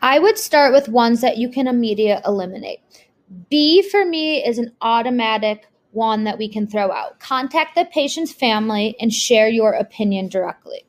I 0.00 0.18
would 0.18 0.38
start 0.38 0.72
with 0.72 0.88
ones 0.88 1.20
that 1.20 1.38
you 1.38 1.48
can 1.48 1.68
immediately 1.68 2.22
eliminate. 2.26 2.80
B 3.50 3.82
for 3.82 4.04
me 4.04 4.44
is 4.44 4.58
an 4.58 4.72
automatic 4.80 5.66
one 5.92 6.24
that 6.24 6.38
we 6.38 6.48
can 6.48 6.66
throw 6.66 6.90
out. 6.90 7.20
Contact 7.20 7.74
the 7.74 7.84
patient's 7.86 8.32
family 8.32 8.96
and 9.00 9.12
share 9.12 9.48
your 9.48 9.72
opinion 9.72 10.28
directly. 10.28 10.84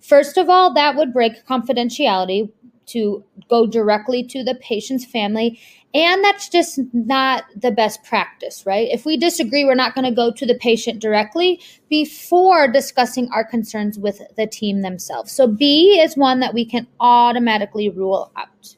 First 0.00 0.36
of 0.36 0.48
all, 0.48 0.74
that 0.74 0.96
would 0.96 1.12
break 1.12 1.46
confidentiality 1.46 2.50
to 2.86 3.24
go 3.48 3.66
directly 3.66 4.24
to 4.24 4.42
the 4.42 4.54
patient's 4.56 5.04
family. 5.04 5.60
And 5.94 6.24
that's 6.24 6.48
just 6.48 6.80
not 6.92 7.44
the 7.54 7.70
best 7.70 8.02
practice, 8.02 8.64
right? 8.66 8.88
If 8.90 9.04
we 9.04 9.16
disagree, 9.16 9.64
we're 9.64 9.74
not 9.74 9.94
going 9.94 10.06
to 10.06 10.14
go 10.14 10.32
to 10.32 10.46
the 10.46 10.54
patient 10.54 11.00
directly 11.00 11.60
before 11.88 12.66
discussing 12.66 13.28
our 13.32 13.44
concerns 13.44 13.98
with 13.98 14.20
the 14.36 14.46
team 14.46 14.80
themselves. 14.80 15.32
So, 15.32 15.46
B 15.46 16.00
is 16.00 16.16
one 16.16 16.40
that 16.40 16.54
we 16.54 16.64
can 16.64 16.86
automatically 16.98 17.90
rule 17.90 18.32
out. 18.36 18.76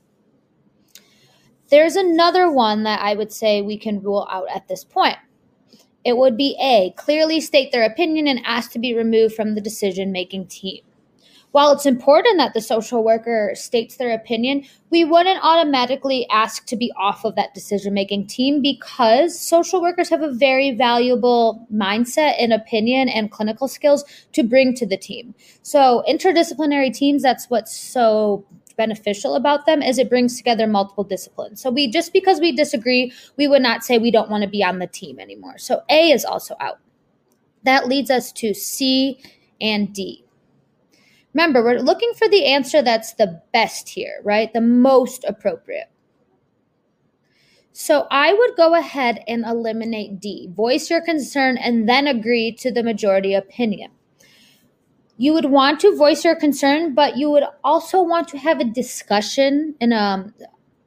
There's 1.70 1.96
another 1.96 2.50
one 2.50 2.82
that 2.82 3.00
I 3.00 3.14
would 3.14 3.32
say 3.32 3.62
we 3.62 3.78
can 3.78 4.02
rule 4.02 4.28
out 4.30 4.46
at 4.54 4.68
this 4.68 4.84
point. 4.84 5.16
It 6.04 6.16
would 6.16 6.36
be 6.36 6.56
A, 6.60 6.92
clearly 6.96 7.40
state 7.40 7.72
their 7.72 7.84
opinion 7.84 8.26
and 8.28 8.40
ask 8.44 8.72
to 8.72 8.78
be 8.78 8.94
removed 8.94 9.34
from 9.34 9.54
the 9.54 9.60
decision 9.60 10.12
making 10.12 10.46
team. 10.46 10.82
While 11.54 11.70
it's 11.70 11.86
important 11.86 12.38
that 12.38 12.52
the 12.52 12.60
social 12.60 13.04
worker 13.04 13.52
states 13.54 13.96
their 13.96 14.12
opinion, 14.12 14.64
we 14.90 15.04
wouldn't 15.04 15.38
automatically 15.40 16.26
ask 16.28 16.66
to 16.66 16.76
be 16.76 16.92
off 16.96 17.24
of 17.24 17.36
that 17.36 17.54
decision 17.54 17.94
making 17.94 18.26
team 18.26 18.60
because 18.60 19.38
social 19.38 19.80
workers 19.80 20.08
have 20.08 20.20
a 20.20 20.32
very 20.32 20.72
valuable 20.72 21.64
mindset 21.72 22.34
and 22.40 22.52
opinion 22.52 23.08
and 23.08 23.30
clinical 23.30 23.68
skills 23.68 24.04
to 24.32 24.42
bring 24.42 24.74
to 24.74 24.84
the 24.84 24.96
team. 24.96 25.32
So, 25.62 26.02
interdisciplinary 26.08 26.92
teams, 26.92 27.22
that's 27.22 27.48
what's 27.48 27.76
so 27.76 28.44
beneficial 28.76 29.34
about 29.34 29.66
them 29.66 29.82
is 29.82 29.98
it 29.98 30.10
brings 30.10 30.36
together 30.36 30.66
multiple 30.66 31.04
disciplines. 31.04 31.62
So 31.62 31.70
we 31.70 31.90
just 31.90 32.12
because 32.12 32.40
we 32.40 32.52
disagree, 32.52 33.12
we 33.36 33.46
would 33.46 33.62
not 33.62 33.84
say 33.84 33.98
we 33.98 34.10
don't 34.10 34.30
want 34.30 34.42
to 34.42 34.50
be 34.50 34.64
on 34.64 34.78
the 34.78 34.86
team 34.86 35.18
anymore. 35.18 35.58
So 35.58 35.82
A 35.88 36.10
is 36.10 36.24
also 36.24 36.56
out. 36.60 36.78
That 37.64 37.88
leads 37.88 38.10
us 38.10 38.32
to 38.32 38.54
C 38.54 39.18
and 39.60 39.92
D. 39.92 40.24
Remember, 41.32 41.64
we're 41.64 41.80
looking 41.80 42.12
for 42.16 42.28
the 42.28 42.46
answer 42.46 42.80
that's 42.80 43.14
the 43.14 43.42
best 43.52 43.88
here, 43.88 44.20
right? 44.22 44.52
The 44.52 44.60
most 44.60 45.24
appropriate. 45.24 45.90
So 47.72 48.06
I 48.08 48.32
would 48.32 48.56
go 48.56 48.76
ahead 48.76 49.24
and 49.26 49.44
eliminate 49.44 50.20
D. 50.20 50.48
Voice 50.54 50.90
your 50.90 51.00
concern 51.00 51.56
and 51.56 51.88
then 51.88 52.06
agree 52.06 52.52
to 52.52 52.70
the 52.70 52.84
majority 52.84 53.34
opinion. 53.34 53.90
You 55.16 55.32
would 55.32 55.46
want 55.46 55.80
to 55.80 55.96
voice 55.96 56.24
your 56.24 56.34
concern, 56.34 56.94
but 56.94 57.16
you 57.16 57.30
would 57.30 57.44
also 57.62 58.02
want 58.02 58.28
to 58.28 58.38
have 58.38 58.58
a 58.60 58.64
discussion 58.64 59.74
and 59.80 59.92
um, 59.92 60.34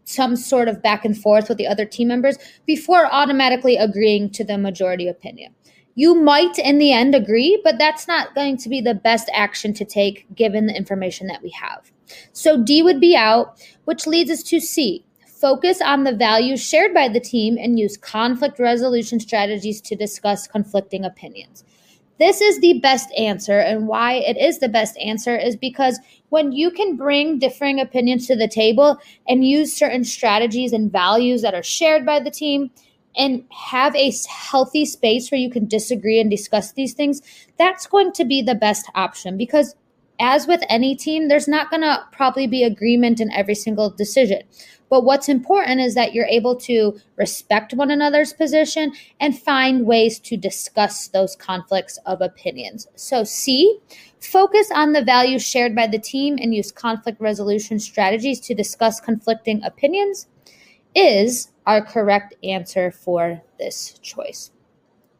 some 0.03 0.35
sort 0.35 0.67
of 0.67 0.81
back 0.81 1.05
and 1.05 1.17
forth 1.17 1.49
with 1.49 1.57
the 1.57 1.67
other 1.67 1.85
team 1.85 2.09
members 2.09 2.37
before 2.65 3.07
automatically 3.11 3.77
agreeing 3.77 4.29
to 4.31 4.43
the 4.43 4.57
majority 4.57 5.07
opinion. 5.07 5.53
You 5.95 6.13
might 6.13 6.59
in 6.59 6.77
the 6.77 6.93
end 6.93 7.15
agree, 7.15 7.59
but 7.63 7.77
that's 7.79 8.07
not 8.07 8.35
going 8.35 8.57
to 8.57 8.69
be 8.69 8.81
the 8.81 8.93
best 8.93 9.29
action 9.33 9.73
to 9.73 9.85
take 9.85 10.27
given 10.35 10.67
the 10.67 10.75
information 10.75 11.27
that 11.27 11.41
we 11.41 11.49
have. 11.51 11.91
So 12.33 12.61
D 12.61 12.83
would 12.83 12.99
be 12.99 13.15
out, 13.15 13.59
which 13.85 14.05
leads 14.05 14.29
us 14.29 14.43
to 14.43 14.59
C. 14.59 15.03
Focus 15.25 15.81
on 15.81 16.03
the 16.03 16.15
values 16.15 16.63
shared 16.63 16.93
by 16.93 17.07
the 17.07 17.19
team 17.19 17.57
and 17.59 17.79
use 17.79 17.97
conflict 17.97 18.59
resolution 18.59 19.19
strategies 19.19 19.81
to 19.81 19.95
discuss 19.95 20.47
conflicting 20.47 21.03
opinions. 21.03 21.63
This 22.19 22.41
is 22.41 22.59
the 22.59 22.79
best 22.79 23.11
answer, 23.17 23.59
and 23.59 23.87
why 23.87 24.13
it 24.13 24.37
is 24.37 24.59
the 24.59 24.69
best 24.69 24.97
answer 24.97 25.35
is 25.35 25.55
because 25.55 25.99
when 26.29 26.51
you 26.51 26.71
can 26.71 26.95
bring 26.95 27.39
differing 27.39 27.79
opinions 27.79 28.27
to 28.27 28.35
the 28.35 28.47
table 28.47 28.97
and 29.27 29.45
use 29.47 29.73
certain 29.73 30.03
strategies 30.03 30.73
and 30.73 30.91
values 30.91 31.41
that 31.43 31.53
are 31.53 31.63
shared 31.63 32.05
by 32.05 32.19
the 32.19 32.31
team, 32.31 32.71
and 33.17 33.43
have 33.49 33.95
a 33.95 34.13
healthy 34.29 34.85
space 34.85 35.31
where 35.31 35.41
you 35.41 35.49
can 35.49 35.67
disagree 35.67 36.19
and 36.19 36.29
discuss 36.29 36.73
these 36.73 36.93
things, 36.93 37.21
that's 37.57 37.87
going 37.87 38.11
to 38.13 38.23
be 38.23 38.41
the 38.41 38.55
best 38.55 38.85
option 38.93 39.37
because 39.37 39.75
as 40.19 40.47
with 40.47 40.61
any 40.69 40.95
team, 40.95 41.27
there's 41.27 41.47
not 41.47 41.69
going 41.69 41.81
to 41.81 42.05
probably 42.11 42.47
be 42.47 42.63
agreement 42.63 43.19
in 43.19 43.31
every 43.31 43.55
single 43.55 43.89
decision. 43.89 44.41
But 44.89 45.03
what's 45.03 45.27
important 45.27 45.81
is 45.81 45.95
that 45.95 46.13
you're 46.13 46.27
able 46.27 46.55
to 46.61 46.97
respect 47.17 47.73
one 47.73 47.91
another's 47.91 48.33
position 48.33 48.93
and 49.19 49.37
find 49.37 49.85
ways 49.85 50.19
to 50.19 50.37
discuss 50.37 51.09
those 51.09 51.35
conflicts 51.35 51.99
of 52.05 52.21
opinions. 52.21 52.87
So, 52.95 53.23
C, 53.23 53.79
focus 54.21 54.71
on 54.73 54.93
the 54.93 55.03
values 55.03 55.45
shared 55.45 55.75
by 55.75 55.87
the 55.87 55.99
team 55.99 56.37
and 56.41 56.55
use 56.55 56.71
conflict 56.71 57.19
resolution 57.19 57.79
strategies 57.79 58.39
to 58.41 58.55
discuss 58.55 59.01
conflicting 59.01 59.61
opinions 59.63 60.27
is 60.95 61.51
our 61.65 61.83
correct 61.85 62.33
answer 62.43 62.91
for 62.91 63.41
this 63.59 63.99
choice. 63.99 64.51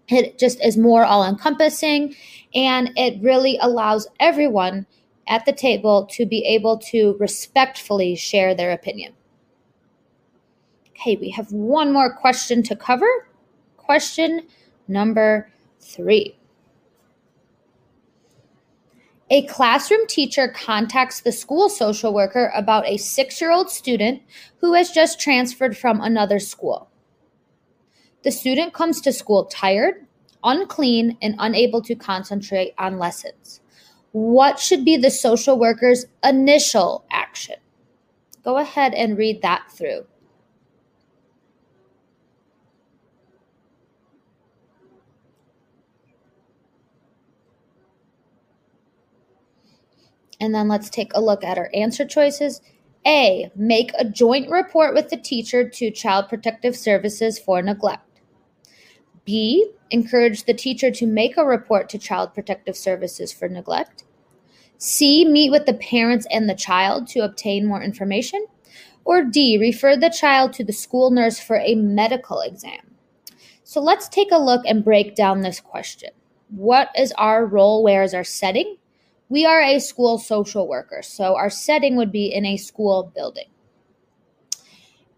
It 0.09 0.37
just 0.37 0.63
is 0.63 0.77
more 0.77 1.03
all 1.03 1.23
encompassing 1.27 2.15
and 2.55 2.91
it 2.95 3.21
really 3.21 3.57
allows 3.61 4.07
everyone 4.19 4.85
at 5.27 5.45
the 5.45 5.51
table 5.51 6.05
to 6.11 6.25
be 6.25 6.45
able 6.45 6.77
to 6.77 7.17
respectfully 7.19 8.15
share 8.15 8.55
their 8.55 8.71
opinion. 8.71 9.13
Okay, 10.91 11.17
we 11.17 11.29
have 11.31 11.51
one 11.51 11.91
more 11.91 12.13
question 12.13 12.63
to 12.63 12.75
cover. 12.75 13.27
Question 13.75 14.47
Number 14.87 15.51
three. 15.81 16.37
A 19.29 19.45
classroom 19.47 20.07
teacher 20.07 20.47
contacts 20.47 21.19
the 21.19 21.33
school 21.33 21.67
social 21.67 22.13
worker 22.13 22.49
about 22.55 22.87
a 22.87 22.95
six 22.95 23.41
year 23.41 23.51
old 23.51 23.69
student 23.69 24.21
who 24.59 24.73
has 24.73 24.91
just 24.91 25.19
transferred 25.19 25.77
from 25.77 25.99
another 25.99 26.39
school. 26.39 26.89
The 28.27 28.31
student 28.34 28.74
comes 28.74 29.00
to 29.00 29.13
school 29.13 29.46
tired, 29.46 30.05
unclean, 30.43 31.17
and 31.22 31.36
unable 31.39 31.81
to 31.84 31.96
concentrate 31.96 32.74
on 32.77 33.00
lessons. 33.00 33.62
What 34.12 34.60
should 34.60 34.84
be 34.84 34.98
the 34.98 35.10
social 35.10 35.57
worker's 35.57 36.07
initial 36.22 37.05
action? 37.10 37.55
Go 38.43 38.57
ahead 38.57 38.93
and 38.93 39.17
read 39.17 39.41
that 39.43 39.72
through. 39.72 40.07
And 50.41 50.53
then 50.53 50.67
let's 50.67 50.89
take 50.89 51.13
a 51.15 51.22
look 51.22 51.46
at 51.46 51.57
our 51.57 51.69
answer 51.74 52.05
choices. 52.05 52.60
A. 53.05 53.50
Make 53.55 53.93
a 53.98 54.03
joint 54.03 54.51
report 54.51 54.93
with 54.93 55.07
the 55.07 55.15
teacher 55.15 55.69
to 55.69 55.91
Child 55.91 56.27
Protective 56.27 56.75
Services 56.75 57.39
for 57.39 57.62
neglect. 57.62 58.01
B. 59.27 59.69
Encourage 59.91 60.46
the 60.46 60.53
teacher 60.53 60.89
to 60.89 61.05
make 61.05 61.36
a 61.36 61.46
report 61.46 61.89
to 61.89 61.98
Child 61.98 62.34
Protective 62.34 62.77
Services 62.77 63.34
for 63.34 63.50
neglect. 63.50 64.05
C. 64.77 65.25
Meet 65.25 65.51
with 65.51 65.65
the 65.65 65.74
parents 65.74 66.25
and 66.31 66.50
the 66.50 66.55
child 66.55 67.07
to 67.10 67.19
obtain 67.19 67.65
more 67.65 67.84
information. 67.84 68.46
Or 69.03 69.25
D. 69.25 69.57
Refer 69.57 69.98
the 69.98 70.10
child 70.10 70.53
to 70.53 70.63
the 70.63 70.72
school 70.72 71.12
nurse 71.12 71.39
for 71.39 71.57
a 71.57 71.75
medical 71.75 72.39
exam. 72.39 72.96
So 73.65 73.81
let's 73.81 74.07
take 74.07 74.31
a 74.31 74.38
look 74.38 74.62
and 74.65 74.86
break 74.86 75.13
down 75.13 75.41
this 75.41 75.60
question. 75.60 76.12
What 76.48 76.89
is 76.98 77.12
our 77.17 77.46
role? 77.46 77.84
Where 77.84 78.03
is 78.03 78.13
our 78.13 78.24
setting? 78.24 78.77
We 79.27 79.46
are 79.46 79.62
a 79.62 79.79
school 79.79 80.19
social 80.19 80.69
worker, 80.69 81.01
so 81.01 81.36
our 81.36 81.50
setting 81.50 81.98
would 81.98 82.13
be 82.13 82.34
in 82.34 82.46
a 82.46 82.55
school 82.55 83.12
building. 83.13 83.50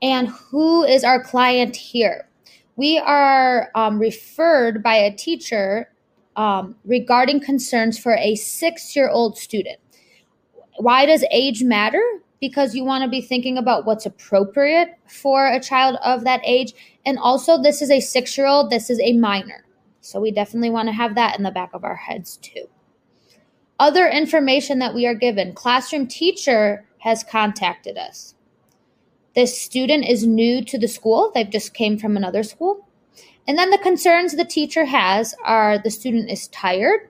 And 0.02 0.30
who 0.30 0.84
is 0.84 1.04
our 1.04 1.24
client 1.24 1.76
here? 1.76 2.29
We 2.80 2.98
are 2.98 3.72
um, 3.76 4.00
referred 4.00 4.82
by 4.82 4.96
a 4.96 5.14
teacher 5.14 5.92
um, 6.38 6.78
regarding 6.86 7.42
concerns 7.42 8.00
for 8.00 8.16
a 8.16 8.36
six 8.36 8.96
year 8.96 9.10
old 9.10 9.38
student. 9.38 9.80
Why 10.78 11.06
does 11.06 11.26
age 11.30 11.62
matter? 11.62 12.02
Because 12.40 12.76
you 12.76 12.86
want 12.86 13.04
to 13.04 13.10
be 13.10 13.20
thinking 13.20 13.58
about 13.58 13.86
what's 13.86 14.06
appropriate 14.06 14.98
for 15.10 15.46
a 15.46 15.60
child 15.60 15.98
of 16.06 16.24
that 16.24 16.40
age. 16.46 16.72
And 17.06 17.20
also, 17.20 17.62
this 17.62 17.82
is 17.82 17.92
a 17.92 18.00
six 18.00 18.38
year 18.38 18.48
old, 18.48 18.70
this 18.70 18.90
is 18.90 19.02
a 19.02 19.12
minor. 19.12 19.66
So 20.00 20.22
we 20.22 20.32
definitely 20.32 20.70
want 20.70 20.88
to 20.88 20.94
have 20.94 21.16
that 21.16 21.38
in 21.38 21.44
the 21.44 21.52
back 21.52 21.72
of 21.74 21.84
our 21.84 21.98
heads 21.98 22.38
too. 22.38 22.64
Other 23.78 24.08
information 24.08 24.80
that 24.80 24.96
we 24.96 25.06
are 25.06 25.16
given 25.16 25.52
classroom 25.52 26.08
teacher 26.08 26.86
has 27.00 27.26
contacted 27.26 27.98
us. 27.98 28.36
This 29.40 29.58
student 29.58 30.04
is 30.06 30.28
new 30.28 30.66
to 30.66 30.78
the 30.78 30.90
school, 30.90 31.32
they've 31.34 31.50
just 31.50 31.74
came 31.74 31.98
from 31.98 32.18
another 32.18 32.44
school. 32.44 32.86
And 33.48 33.58
then 33.58 33.70
the 33.70 33.78
concerns 33.78 34.36
the 34.36 34.44
teacher 34.44 34.84
has 34.84 35.34
are 35.46 35.78
the 35.78 35.90
student 35.90 36.30
is 36.30 36.50
tired, 36.50 37.10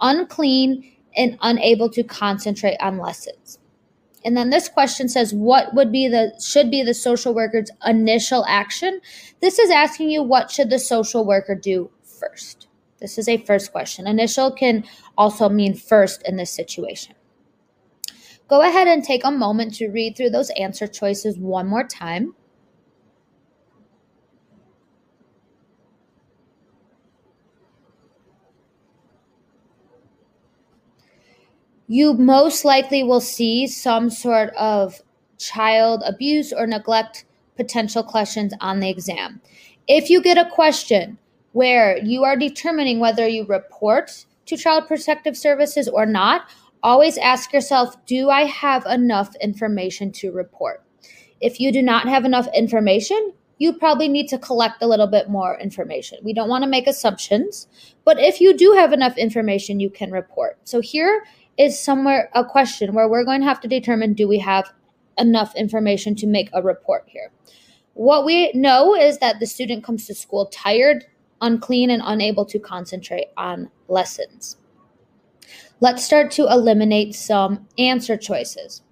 unclean, 0.00 0.92
and 1.16 1.36
unable 1.42 1.90
to 1.90 2.04
concentrate 2.04 2.76
on 2.78 2.98
lessons. 2.98 3.58
And 4.24 4.36
then 4.36 4.50
this 4.50 4.68
question 4.68 5.08
says, 5.08 5.34
what 5.34 5.74
would 5.74 5.90
be 5.90 6.06
the 6.06 6.40
should 6.40 6.70
be 6.70 6.84
the 6.84 6.94
social 6.94 7.34
worker's 7.34 7.72
initial 7.84 8.44
action? 8.46 9.00
This 9.40 9.58
is 9.58 9.70
asking 9.70 10.10
you 10.10 10.22
what 10.22 10.52
should 10.52 10.70
the 10.70 10.78
social 10.78 11.24
worker 11.26 11.56
do 11.56 11.90
first. 12.04 12.68
This 13.00 13.18
is 13.18 13.28
a 13.28 13.38
first 13.38 13.72
question. 13.72 14.06
Initial 14.06 14.52
can 14.52 14.84
also 15.18 15.48
mean 15.48 15.74
first 15.74 16.22
in 16.28 16.36
this 16.36 16.52
situation. 16.52 17.16
Go 18.50 18.62
ahead 18.62 18.88
and 18.88 19.04
take 19.04 19.24
a 19.24 19.30
moment 19.30 19.74
to 19.74 19.88
read 19.88 20.16
through 20.16 20.30
those 20.30 20.50
answer 20.58 20.88
choices 20.88 21.38
one 21.38 21.68
more 21.68 21.84
time. 21.84 22.34
You 31.86 32.12
most 32.12 32.64
likely 32.64 33.04
will 33.04 33.20
see 33.20 33.68
some 33.68 34.10
sort 34.10 34.50
of 34.56 35.00
child 35.38 36.02
abuse 36.04 36.52
or 36.52 36.66
neglect 36.66 37.24
potential 37.56 38.02
questions 38.02 38.52
on 38.60 38.80
the 38.80 38.90
exam. 38.90 39.40
If 39.86 40.10
you 40.10 40.20
get 40.20 40.38
a 40.38 40.50
question 40.50 41.18
where 41.52 41.98
you 41.98 42.24
are 42.24 42.36
determining 42.36 42.98
whether 42.98 43.28
you 43.28 43.46
report 43.46 44.24
to 44.46 44.56
Child 44.56 44.88
Protective 44.88 45.36
Services 45.36 45.86
or 45.86 46.04
not, 46.04 46.48
always 46.82 47.18
ask 47.18 47.52
yourself 47.52 48.04
Do 48.06 48.30
I 48.30 48.44
have 48.44 48.86
enough 48.86 49.34
information 49.40 50.12
to 50.12 50.32
report? 50.32 50.84
If 51.40 51.60
you 51.60 51.72
do 51.72 51.82
not 51.82 52.08
have 52.08 52.24
enough 52.24 52.48
information, 52.54 53.32
you 53.58 53.74
probably 53.74 54.08
need 54.08 54.28
to 54.28 54.38
collect 54.38 54.82
a 54.82 54.86
little 54.86 55.06
bit 55.06 55.28
more 55.28 55.58
information. 55.60 56.18
We 56.22 56.32
don't 56.32 56.48
want 56.48 56.64
to 56.64 56.70
make 56.70 56.86
assumptions, 56.86 57.68
but 58.04 58.18
if 58.18 58.40
you 58.40 58.56
do 58.56 58.72
have 58.72 58.92
enough 58.92 59.18
information, 59.18 59.80
you 59.80 59.90
can 59.90 60.10
report. 60.10 60.58
So 60.64 60.80
here 60.80 61.24
is 61.58 61.78
somewhere 61.78 62.30
a 62.34 62.44
question 62.44 62.94
where 62.94 63.08
we're 63.08 63.24
going 63.24 63.42
to 63.42 63.46
have 63.46 63.60
to 63.60 63.68
determine 63.68 64.14
do 64.14 64.26
we 64.26 64.38
have 64.38 64.72
enough 65.18 65.54
information 65.54 66.14
to 66.16 66.26
make 66.26 66.48
a 66.54 66.62
report 66.62 67.04
here. 67.06 67.30
What 67.92 68.24
we 68.24 68.50
know 68.54 68.96
is 68.96 69.18
that 69.18 69.40
the 69.40 69.46
student 69.46 69.84
comes 69.84 70.06
to 70.06 70.14
school 70.14 70.46
tired, 70.46 71.04
unclean, 71.42 71.90
and 71.90 72.02
unable 72.04 72.46
to 72.46 72.58
concentrate 72.58 73.28
on 73.36 73.70
lessons. 73.88 74.56
Let's 75.82 76.04
start 76.04 76.30
to 76.32 76.46
eliminate 76.46 77.14
some 77.14 77.66
answer 77.78 78.18
choices. 78.18 78.82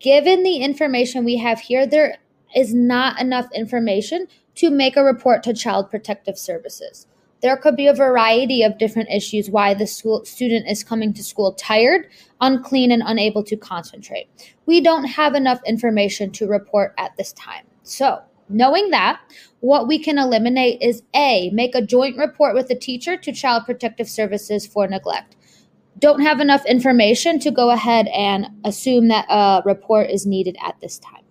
Given 0.00 0.44
the 0.44 0.56
information 0.56 1.26
we 1.26 1.36
have 1.36 1.60
here, 1.60 1.86
there 1.86 2.16
is 2.54 2.72
not 2.72 3.20
enough 3.20 3.48
information 3.54 4.26
to 4.54 4.70
make 4.70 4.96
a 4.96 5.04
report 5.04 5.42
to 5.42 5.52
Child 5.52 5.90
Protective 5.90 6.38
Services. 6.38 7.06
There 7.42 7.58
could 7.58 7.76
be 7.76 7.86
a 7.86 7.92
variety 7.92 8.62
of 8.62 8.78
different 8.78 9.10
issues 9.10 9.50
why 9.50 9.74
the 9.74 9.86
school 9.86 10.24
student 10.24 10.66
is 10.66 10.82
coming 10.82 11.12
to 11.12 11.22
school 11.22 11.52
tired, 11.52 12.08
unclean, 12.40 12.92
and 12.92 13.02
unable 13.04 13.44
to 13.44 13.56
concentrate. 13.56 14.26
We 14.64 14.80
don't 14.80 15.04
have 15.04 15.34
enough 15.34 15.60
information 15.66 16.30
to 16.32 16.46
report 16.46 16.94
at 16.96 17.14
this 17.18 17.34
time. 17.34 17.66
So, 17.82 18.22
Knowing 18.48 18.90
that, 18.90 19.20
what 19.60 19.88
we 19.88 19.98
can 19.98 20.18
eliminate 20.18 20.80
is 20.80 21.02
A, 21.14 21.50
make 21.50 21.74
a 21.74 21.82
joint 21.82 22.16
report 22.16 22.54
with 22.54 22.68
the 22.68 22.76
teacher 22.76 23.16
to 23.16 23.32
Child 23.32 23.64
Protective 23.64 24.08
Services 24.08 24.66
for 24.66 24.86
neglect. 24.86 25.35
Don't 25.98 26.20
have 26.20 26.40
enough 26.40 26.64
information 26.66 27.38
to 27.40 27.50
go 27.50 27.70
ahead 27.70 28.06
and 28.08 28.48
assume 28.64 29.08
that 29.08 29.26
a 29.30 29.62
report 29.64 30.10
is 30.10 30.26
needed 30.26 30.56
at 30.62 30.78
this 30.80 30.98
time. 30.98 31.22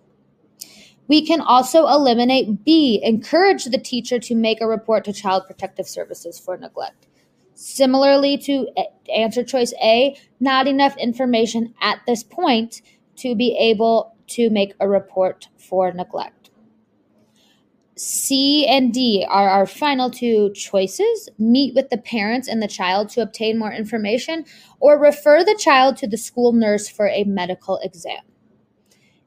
We 1.08 1.24
can 1.24 1.40
also 1.40 1.86
eliminate 1.86 2.64
B, 2.64 3.00
encourage 3.02 3.66
the 3.66 3.78
teacher 3.78 4.18
to 4.18 4.34
make 4.34 4.60
a 4.60 4.66
report 4.66 5.04
to 5.04 5.12
Child 5.12 5.44
Protective 5.46 5.86
Services 5.86 6.38
for 6.38 6.56
neglect. 6.56 7.06
Similarly 7.54 8.36
to 8.38 8.68
answer 9.14 9.44
choice 9.44 9.72
A, 9.82 10.16
not 10.40 10.66
enough 10.66 10.96
information 10.96 11.74
at 11.80 12.00
this 12.06 12.24
point 12.24 12.82
to 13.16 13.34
be 13.36 13.56
able 13.56 14.16
to 14.28 14.50
make 14.50 14.74
a 14.80 14.88
report 14.88 15.48
for 15.56 15.92
neglect. 15.92 16.35
C 17.96 18.66
and 18.66 18.92
D 18.92 19.26
are 19.28 19.48
our 19.48 19.66
final 19.66 20.10
two 20.10 20.52
choices. 20.52 21.28
Meet 21.38 21.74
with 21.74 21.88
the 21.88 21.96
parents 21.98 22.46
and 22.46 22.62
the 22.62 22.68
child 22.68 23.08
to 23.10 23.22
obtain 23.22 23.58
more 23.58 23.72
information, 23.72 24.44
or 24.80 24.98
refer 24.98 25.42
the 25.42 25.58
child 25.58 25.96
to 25.98 26.06
the 26.06 26.18
school 26.18 26.52
nurse 26.52 26.88
for 26.88 27.08
a 27.08 27.24
medical 27.24 27.78
exam. 27.82 28.20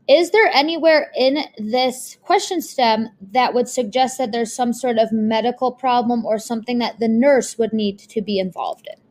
Is 0.07 0.31
there 0.31 0.49
anywhere 0.53 1.11
in 1.15 1.39
this 1.57 2.17
question 2.21 2.61
stem 2.61 3.09
that 3.31 3.53
would 3.53 3.67
suggest 3.67 4.17
that 4.17 4.31
there's 4.31 4.55
some 4.55 4.73
sort 4.73 4.97
of 4.97 5.11
medical 5.11 5.71
problem 5.71 6.25
or 6.25 6.39
something 6.39 6.79
that 6.79 6.99
the 6.99 7.07
nurse 7.07 7.57
would 7.57 7.73
need 7.73 7.99
to 7.99 8.21
be 8.21 8.39
involved 8.39 8.87
in? 8.87 9.01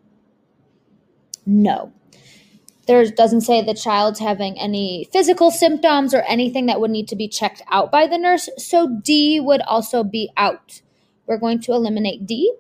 No 1.47 1.93
there 2.89 3.05
doesn't 3.11 3.43
say 3.43 3.61
the 3.63 3.75
child's 3.75 4.19
having 4.19 4.59
any 4.59 5.09
physical 5.13 5.51
symptoms 5.51 6.15
or 6.15 6.23
anything 6.23 6.67
that 6.67 6.81
would 6.81 6.91
need 6.91 7.07
to 7.09 7.17
be 7.17 7.29
checked 7.29 7.63
out 7.71 7.93
by 7.93 8.07
the 8.07 8.19
nurse. 8.19 8.49
So 8.57 8.99
D 9.05 9.39
would 9.39 9.61
also 9.61 10.03
be 10.03 10.33
out. 10.39 10.81
We're 11.27 11.39
going 11.39 11.61
to 11.61 11.73
eliminate 11.73 12.27
D, 12.27 12.53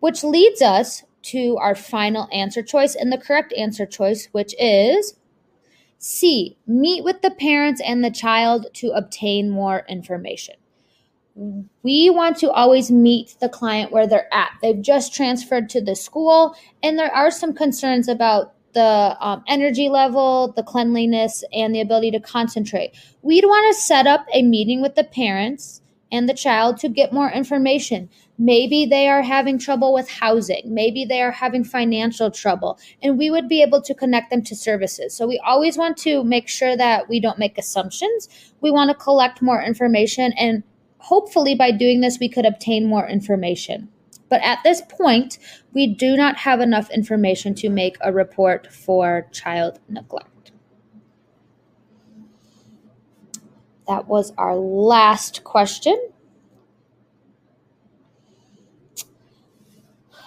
which 0.00 0.24
leads 0.24 0.62
us 0.62 1.04
to 1.24 1.58
our 1.58 1.74
final 1.74 2.26
answer 2.32 2.62
choice 2.62 2.94
and 2.94 3.12
the 3.12 3.18
correct 3.18 3.52
answer 3.52 3.84
choice, 3.84 4.28
which 4.32 4.54
is 4.58 5.14
C. 5.98 6.56
Meet 6.66 7.04
with 7.04 7.20
the 7.20 7.30
parents 7.30 7.82
and 7.84 8.02
the 8.02 8.10
child 8.10 8.68
to 8.74 8.92
obtain 8.92 9.50
more 9.50 9.84
information. 9.88 10.54
We 11.82 12.08
want 12.08 12.38
to 12.38 12.50
always 12.50 12.90
meet 12.90 13.36
the 13.42 13.50
client 13.50 13.92
where 13.92 14.06
they're 14.06 14.32
at. 14.32 14.52
They've 14.62 14.80
just 14.80 15.14
transferred 15.14 15.68
to 15.70 15.82
the 15.82 15.94
school, 15.94 16.56
and 16.82 16.98
there 16.98 17.14
are 17.14 17.30
some 17.30 17.52
concerns 17.52 18.08
about 18.08 18.54
the 18.76 19.16
um, 19.20 19.42
energy 19.48 19.88
level, 19.88 20.52
the 20.54 20.62
cleanliness, 20.62 21.42
and 21.50 21.74
the 21.74 21.80
ability 21.80 22.10
to 22.10 22.20
concentrate. 22.20 22.94
We'd 23.22 23.46
want 23.46 23.74
to 23.74 23.80
set 23.80 24.06
up 24.06 24.26
a 24.34 24.42
meeting 24.42 24.82
with 24.82 24.96
the 24.96 25.04
parents 25.04 25.80
and 26.12 26.28
the 26.28 26.34
child 26.34 26.76
to 26.80 26.90
get 26.90 27.10
more 27.10 27.30
information. 27.30 28.10
Maybe 28.38 28.84
they 28.84 29.08
are 29.08 29.22
having 29.22 29.58
trouble 29.58 29.94
with 29.94 30.10
housing. 30.10 30.62
Maybe 30.66 31.06
they 31.06 31.22
are 31.22 31.30
having 31.30 31.64
financial 31.64 32.30
trouble. 32.30 32.78
And 33.02 33.16
we 33.16 33.30
would 33.30 33.48
be 33.48 33.62
able 33.62 33.80
to 33.80 33.94
connect 33.94 34.28
them 34.28 34.42
to 34.42 34.54
services. 34.54 35.16
So 35.16 35.26
we 35.26 35.40
always 35.44 35.78
want 35.78 35.96
to 35.98 36.22
make 36.22 36.46
sure 36.46 36.76
that 36.76 37.08
we 37.08 37.18
don't 37.18 37.38
make 37.38 37.56
assumptions. 37.56 38.28
We 38.60 38.70
want 38.70 38.90
to 38.90 38.94
collect 38.94 39.40
more 39.40 39.62
information. 39.62 40.34
And 40.38 40.64
hopefully, 40.98 41.54
by 41.54 41.70
doing 41.70 42.02
this, 42.02 42.18
we 42.20 42.28
could 42.28 42.44
obtain 42.44 42.86
more 42.86 43.08
information. 43.08 43.88
But 44.28 44.42
at 44.42 44.60
this 44.64 44.82
point, 44.82 45.38
we 45.72 45.86
do 45.86 46.16
not 46.16 46.38
have 46.38 46.60
enough 46.60 46.90
information 46.90 47.54
to 47.56 47.68
make 47.68 47.96
a 48.00 48.12
report 48.12 48.72
for 48.72 49.28
child 49.32 49.78
neglect. 49.88 50.52
That 53.88 54.08
was 54.08 54.32
our 54.36 54.56
last 54.56 55.44
question. 55.44 55.96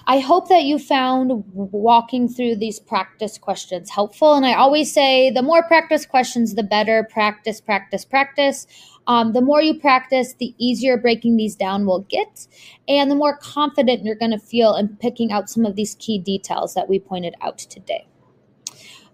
I 0.09 0.17
hope 0.17 0.49
that 0.49 0.63
you 0.63 0.79
found 0.79 1.43
walking 1.53 2.27
through 2.27 2.55
these 2.55 2.79
practice 2.79 3.37
questions 3.37 3.91
helpful. 3.91 4.33
And 4.33 4.43
I 4.43 4.55
always 4.55 4.91
say 4.91 5.29
the 5.29 5.43
more 5.43 5.61
practice 5.61 6.03
questions, 6.07 6.55
the 6.55 6.63
better. 6.63 7.07
Practice, 7.11 7.61
practice, 7.61 8.05
practice. 8.05 8.65
Um, 9.05 9.33
the 9.33 9.41
more 9.41 9.61
you 9.61 9.79
practice, 9.79 10.33
the 10.33 10.55
easier 10.57 10.97
breaking 10.97 11.37
these 11.37 11.55
down 11.55 11.85
will 11.85 12.01
get, 12.09 12.47
and 12.87 13.11
the 13.11 13.15
more 13.15 13.37
confident 13.37 14.03
you're 14.03 14.15
going 14.15 14.31
to 14.31 14.39
feel 14.39 14.75
in 14.75 14.97
picking 14.97 15.31
out 15.31 15.47
some 15.47 15.63
of 15.63 15.75
these 15.75 15.95
key 15.99 16.17
details 16.17 16.73
that 16.73 16.89
we 16.89 16.99
pointed 16.99 17.35
out 17.41 17.59
today. 17.59 18.07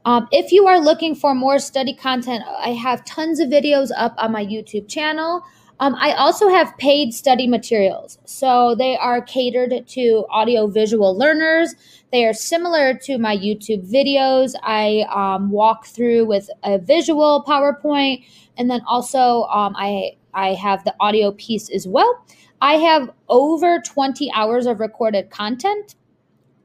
Um, 0.05 0.29
if 0.31 0.53
you 0.53 0.65
are 0.65 0.79
looking 0.79 1.13
for 1.13 1.35
more 1.35 1.59
study 1.59 1.93
content, 1.93 2.43
I 2.59 2.69
have 2.69 3.03
tons 3.03 3.41
of 3.41 3.49
videos 3.49 3.89
up 3.97 4.15
on 4.17 4.31
my 4.31 4.45
YouTube 4.45 4.87
channel. 4.87 5.43
Um, 5.79 5.95
I 5.95 6.13
also 6.13 6.47
have 6.49 6.77
paid 6.77 7.13
study 7.13 7.47
materials. 7.47 8.17
So 8.25 8.75
they 8.75 8.95
are 8.97 9.21
catered 9.21 9.87
to 9.87 10.25
audio 10.29 10.67
visual 10.67 11.17
learners. 11.17 11.75
They 12.11 12.25
are 12.25 12.33
similar 12.33 12.93
to 12.99 13.17
my 13.17 13.35
YouTube 13.35 13.91
videos. 13.91 14.53
I 14.63 15.05
um, 15.13 15.51
walk 15.51 15.85
through 15.85 16.25
with 16.25 16.49
a 16.63 16.77
visual 16.77 17.43
PowerPoint, 17.45 18.25
and 18.57 18.69
then 18.69 18.81
also 18.87 19.43
um, 19.43 19.75
I, 19.77 20.15
I 20.33 20.53
have 20.53 20.83
the 20.85 20.95
audio 20.99 21.31
piece 21.33 21.69
as 21.69 21.87
well. 21.87 22.25
I 22.61 22.75
have 22.75 23.11
over 23.27 23.81
20 23.85 24.31
hours 24.33 24.65
of 24.65 24.79
recorded 24.79 25.29
content. 25.29 25.95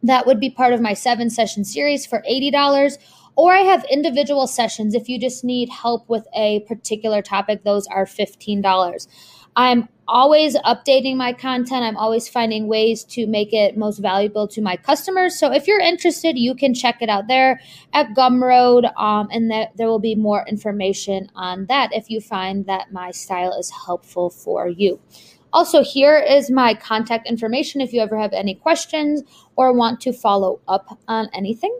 That 0.02 0.26
would 0.26 0.40
be 0.40 0.50
part 0.50 0.72
of 0.72 0.80
my 0.80 0.94
seven 0.94 1.30
session 1.30 1.64
series 1.64 2.06
for 2.06 2.22
$80 2.30 2.96
or 3.36 3.54
I 3.54 3.60
have 3.60 3.84
individual 3.90 4.46
sessions 4.46 4.94
if 4.94 5.08
you 5.08 5.18
just 5.18 5.44
need 5.44 5.68
help 5.68 6.08
with 6.08 6.26
a 6.34 6.60
particular 6.60 7.22
topic, 7.22 7.64
those 7.64 7.86
are 7.86 8.04
$15. 8.04 9.06
I'm 9.56 9.88
always 10.06 10.56
updating 10.58 11.16
my 11.16 11.32
content. 11.32 11.84
I'm 11.84 11.96
always 11.96 12.28
finding 12.28 12.66
ways 12.66 13.04
to 13.04 13.26
make 13.26 13.52
it 13.52 13.76
most 13.76 13.98
valuable 13.98 14.48
to 14.48 14.60
my 14.60 14.76
customers. 14.76 15.38
So 15.38 15.52
if 15.52 15.66
you're 15.66 15.80
interested, 15.80 16.38
you 16.38 16.54
can 16.54 16.74
check 16.74 17.00
it 17.00 17.08
out 17.08 17.28
there 17.28 17.60
at 17.92 18.14
Gumroad, 18.14 18.90
um, 18.98 19.28
and 19.32 19.50
that 19.50 19.76
there 19.76 19.88
will 19.88 20.00
be 20.00 20.14
more 20.14 20.44
information 20.48 21.30
on 21.34 21.66
that 21.66 21.90
if 21.92 22.10
you 22.10 22.20
find 22.20 22.66
that 22.66 22.92
my 22.92 23.10
style 23.10 23.52
is 23.58 23.70
helpful 23.86 24.30
for 24.30 24.68
you. 24.68 25.00
Also, 25.52 25.82
here 25.82 26.16
is 26.16 26.50
my 26.50 26.74
contact 26.74 27.28
information 27.28 27.80
if 27.80 27.92
you 27.92 28.00
ever 28.00 28.18
have 28.18 28.32
any 28.32 28.54
questions 28.54 29.22
or 29.56 29.72
want 29.72 30.00
to 30.00 30.12
follow 30.12 30.60
up 30.68 30.98
on 31.08 31.28
anything. 31.34 31.76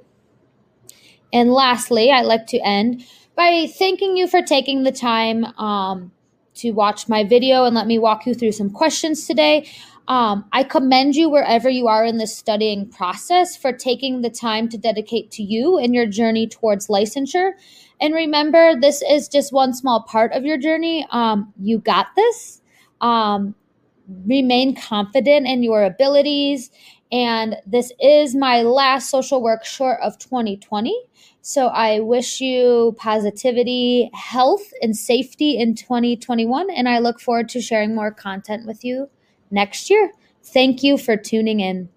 And 1.32 1.52
lastly, 1.52 2.10
I'd 2.10 2.26
like 2.26 2.46
to 2.48 2.58
end 2.58 3.04
by 3.36 3.66
thanking 3.78 4.16
you 4.16 4.26
for 4.26 4.42
taking 4.42 4.82
the 4.82 4.92
time 4.92 5.44
um, 5.58 6.12
to 6.54 6.72
watch 6.72 7.08
my 7.08 7.24
video 7.24 7.64
and 7.64 7.74
let 7.74 7.86
me 7.86 7.98
walk 7.98 8.26
you 8.26 8.34
through 8.34 8.52
some 8.52 8.70
questions 8.70 9.26
today. 9.26 9.68
Um, 10.08 10.44
I 10.52 10.64
commend 10.64 11.14
you 11.14 11.28
wherever 11.28 11.70
you 11.70 11.86
are 11.86 12.04
in 12.04 12.18
the 12.18 12.26
studying 12.26 12.88
process 12.88 13.56
for 13.56 13.72
taking 13.72 14.22
the 14.22 14.30
time 14.30 14.68
to 14.70 14.78
dedicate 14.78 15.30
to 15.32 15.42
you 15.42 15.78
and 15.78 15.94
your 15.94 16.06
journey 16.06 16.48
towards 16.48 16.88
licensure. 16.88 17.52
And 18.00 18.12
remember, 18.12 18.74
this 18.80 19.02
is 19.08 19.28
just 19.28 19.52
one 19.52 19.72
small 19.72 20.02
part 20.02 20.32
of 20.32 20.44
your 20.44 20.58
journey. 20.58 21.06
Um, 21.10 21.52
you 21.60 21.78
got 21.78 22.08
this. 22.16 22.60
Um, 23.00 23.54
remain 24.26 24.74
confident 24.74 25.46
in 25.46 25.62
your 25.62 25.84
abilities. 25.84 26.70
And 27.12 27.56
this 27.66 27.92
is 28.00 28.34
my 28.34 28.62
last 28.62 29.10
social 29.10 29.42
work 29.42 29.64
short 29.64 30.00
of 30.00 30.18
2020. 30.18 30.94
So 31.42 31.68
I 31.68 32.00
wish 32.00 32.40
you 32.40 32.94
positivity, 32.98 34.10
health, 34.14 34.72
and 34.82 34.96
safety 34.96 35.58
in 35.58 35.74
2021. 35.74 36.70
And 36.70 36.88
I 36.88 36.98
look 36.98 37.20
forward 37.20 37.48
to 37.50 37.60
sharing 37.60 37.94
more 37.94 38.12
content 38.12 38.66
with 38.66 38.84
you 38.84 39.08
next 39.50 39.90
year. 39.90 40.12
Thank 40.42 40.82
you 40.82 40.98
for 40.98 41.16
tuning 41.16 41.60
in. 41.60 41.88